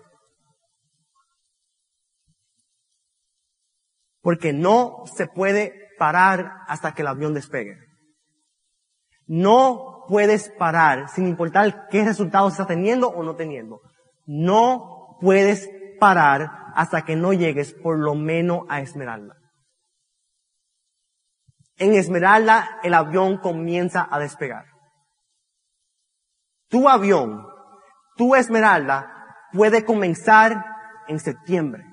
[4.20, 7.76] Porque no se puede parar hasta que el avión despegue.
[9.26, 13.80] No puedes parar sin importar qué resultados estás teniendo o no teniendo.
[14.26, 15.68] No puedes
[16.00, 19.36] parar hasta que no llegues por lo menos a Esmeralda.
[21.76, 24.66] En Esmeralda el avión comienza a despegar.
[26.68, 27.46] Tu avión,
[28.16, 29.10] tu Esmeralda,
[29.52, 30.64] puede comenzar
[31.08, 31.84] en septiembre.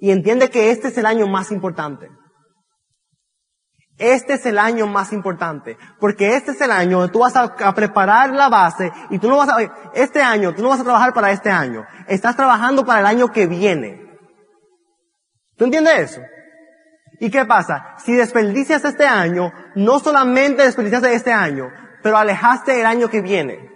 [0.00, 2.08] Y entiende que este es el año más importante.
[3.98, 7.74] Este es el año más importante, porque este es el año donde tú vas a,
[7.74, 9.58] preparar la base y tú no vas a,
[9.94, 13.28] este año, tú no vas a trabajar para este año, estás trabajando para el año
[13.28, 14.02] que viene.
[15.56, 16.22] ¿Tú entiendes eso?
[17.22, 17.94] ¿Y qué pasa?
[17.98, 21.70] Si desperdicias este año, no solamente desperdiciaste este año,
[22.02, 23.70] pero alejaste el año que viene.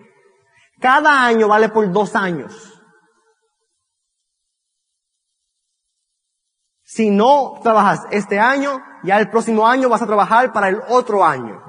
[0.80, 2.82] Cada año vale por dos años.
[6.82, 11.24] Si no trabajas este año, ya el próximo año vas a trabajar para el otro
[11.24, 11.62] año.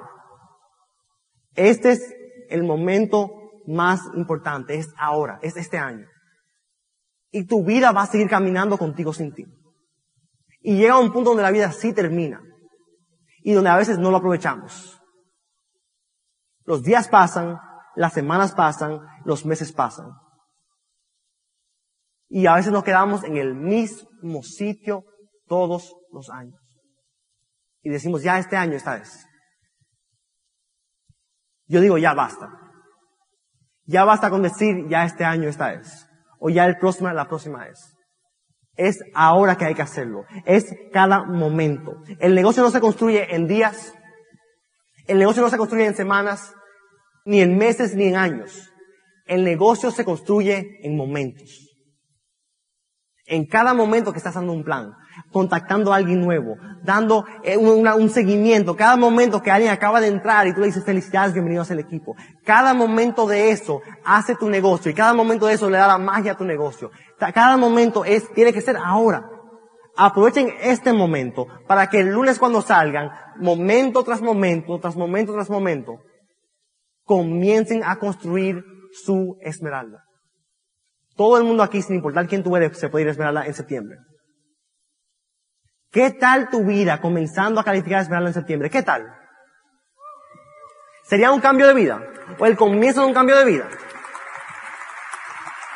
[1.54, 2.12] Este es
[2.50, 3.30] el momento
[3.68, 6.08] más importante, es ahora, es este año.
[7.30, 9.46] Y tu vida va a seguir caminando contigo sin ti.
[10.68, 12.42] Y llega a un punto donde la vida sí termina.
[13.42, 15.02] Y donde a veces no lo aprovechamos.
[16.66, 17.58] Los días pasan,
[17.96, 20.12] las semanas pasan, los meses pasan.
[22.28, 25.06] Y a veces nos quedamos en el mismo sitio
[25.46, 26.60] todos los años.
[27.82, 29.26] Y decimos, ya este año esta vez.
[31.68, 32.50] Yo digo, ya basta.
[33.86, 36.10] Ya basta con decir, ya este año esta vez.
[36.42, 37.97] O ya el próximo, la próxima vez.
[38.78, 40.26] Es ahora que hay que hacerlo.
[40.46, 42.02] Es cada momento.
[42.20, 43.94] El negocio no se construye en días.
[45.08, 46.54] El negocio no se construye en semanas,
[47.26, 48.72] ni en meses, ni en años.
[49.26, 51.67] El negocio se construye en momentos.
[53.30, 54.94] En cada momento que estás dando un plan,
[55.34, 60.48] contactando a alguien nuevo, dando eh, un, seguimiento, cada momento que alguien acaba de entrar
[60.48, 62.16] y tú le dices felicidades, bienvenidos al equipo.
[62.46, 65.98] Cada momento de eso hace tu negocio y cada momento de eso le da la
[65.98, 66.90] magia a tu negocio.
[67.20, 69.30] Cada momento es, tiene que ser ahora.
[69.98, 73.10] Aprovechen este momento para que el lunes cuando salgan,
[73.42, 75.98] momento tras momento, tras momento tras momento,
[77.04, 78.64] comiencen a construir
[79.04, 80.07] su esmeralda.
[81.18, 83.54] Todo el mundo aquí, sin importar quién tú eres, se puede ir a Esmeralda en
[83.56, 83.98] septiembre.
[85.92, 88.70] ¿Qué tal tu vida comenzando a calificar Esmeralda en septiembre?
[88.70, 89.14] ¿Qué tal?
[91.04, 92.02] ¿Sería un cambio de vida?
[92.38, 93.68] ¿O el comienzo de un cambio de vida?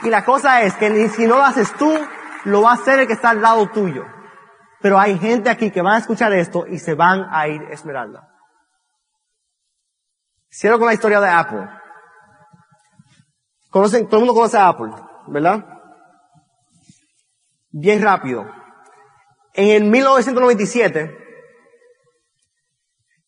[0.04, 1.92] Y la cosa es que ni si no lo haces tú,
[2.46, 4.06] lo va a hacer el que está al lado tuyo.
[4.80, 8.28] Pero hay gente aquí que van a escuchar esto y se van a ir Esmeralda.
[10.52, 11.68] Cierro con la historia de Apple.
[13.70, 14.92] Conocen, todo el mundo conoce a Apple,
[15.32, 15.66] ¿verdad?
[17.72, 18.46] Bien rápido.
[19.54, 21.18] En el 1997,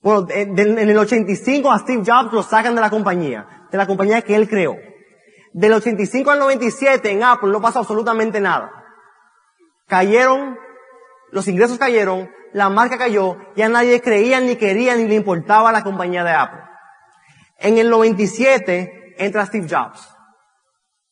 [0.01, 4.21] bueno, en el 85 a Steve Jobs lo sacan de la compañía, de la compañía
[4.21, 4.75] que él creó.
[5.53, 8.71] Del 85 al 97 en Apple no pasó absolutamente nada.
[9.87, 10.57] Cayeron,
[11.31, 15.83] los ingresos cayeron, la marca cayó, ya nadie creía ni quería ni le importaba la
[15.83, 16.61] compañía de Apple.
[17.59, 20.12] En el 97 entra Steve Jobs.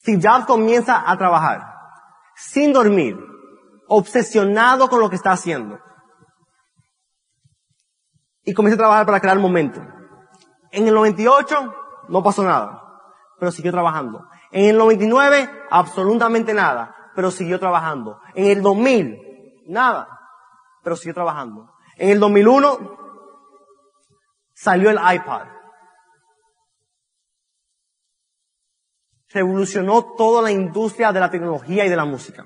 [0.02, 1.62] Steve Jobs comienza a trabajar,
[2.36, 3.16] sin dormir,
[3.88, 5.80] obsesionado con lo que está haciendo.
[8.44, 9.80] Y comienza a trabajar para crear momento.
[10.72, 11.76] En el 98
[12.10, 12.82] no pasó nada,
[13.40, 14.28] pero siguió trabajando.
[14.52, 18.20] En el 99 absolutamente nada, pero siguió trabajando.
[18.34, 19.18] En el 2000
[19.68, 20.08] nada,
[20.84, 21.72] pero siguió trabajando.
[21.98, 22.98] En el 2001
[24.56, 25.61] salió el iPad.
[29.34, 32.46] Revolucionó toda la industria de la tecnología y de la música.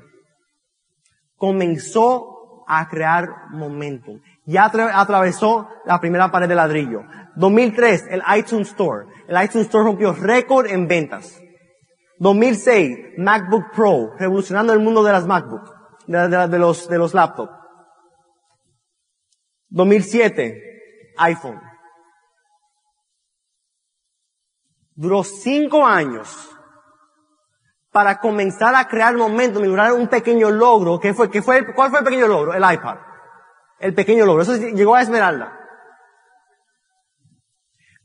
[1.35, 4.21] Comenzó a crear momentum.
[4.45, 7.03] Ya atravesó la primera pared de ladrillo.
[7.35, 9.07] 2003, el iTunes Store.
[9.27, 11.39] El iTunes Store rompió récord en ventas.
[12.19, 15.69] 2006, MacBook Pro, revolucionando el mundo de las MacBook,
[16.07, 17.51] de, los, de los laptops.
[19.69, 21.61] 2007, iPhone.
[24.93, 26.54] Duró cinco años
[27.95, 32.03] para comenzar a crear momentos, lograr un pequeño logro, ¿qué fue, fue, ¿cuál fue el
[32.03, 32.53] pequeño logro?
[32.53, 32.97] El iPad.
[33.79, 34.43] El pequeño logro.
[34.43, 35.57] Eso llegó a Esmeralda.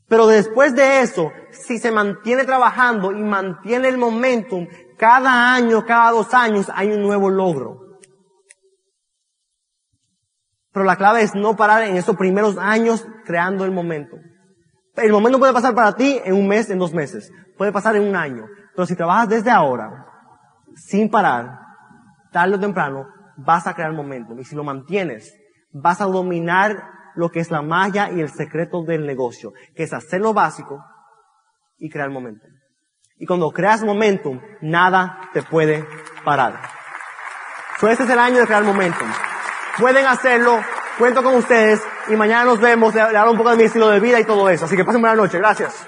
[0.07, 4.65] Pero después de eso, si se mantiene trabajando y mantiene el momentum,
[4.97, 7.97] cada año, cada dos años hay un nuevo logro.
[10.71, 14.15] Pero la clave es no parar en esos primeros años creando el momento.
[14.95, 17.29] El momento puede pasar para ti en un mes, en dos meses.
[17.57, 18.47] Puede pasar en un año.
[18.81, 20.07] Pero si trabajas desde ahora,
[20.73, 21.59] sin parar,
[22.31, 23.05] tarde o temprano,
[23.37, 24.39] vas a crear momentum.
[24.39, 25.37] Y si lo mantienes,
[25.71, 26.81] vas a dominar
[27.13, 30.83] lo que es la magia y el secreto del negocio, que es hacer lo básico
[31.77, 32.49] y crear momentum.
[33.19, 35.85] Y cuando creas momentum, nada te puede
[36.25, 36.59] parar.
[37.79, 39.07] So, este es el año de crear momentum.
[39.77, 40.59] Pueden hacerlo,
[40.97, 43.99] cuento con ustedes y mañana nos vemos, le hablo un poco de mi estilo de
[43.99, 44.65] vida y todo eso.
[44.65, 45.37] Así que pasen buena noche.
[45.37, 45.87] Gracias.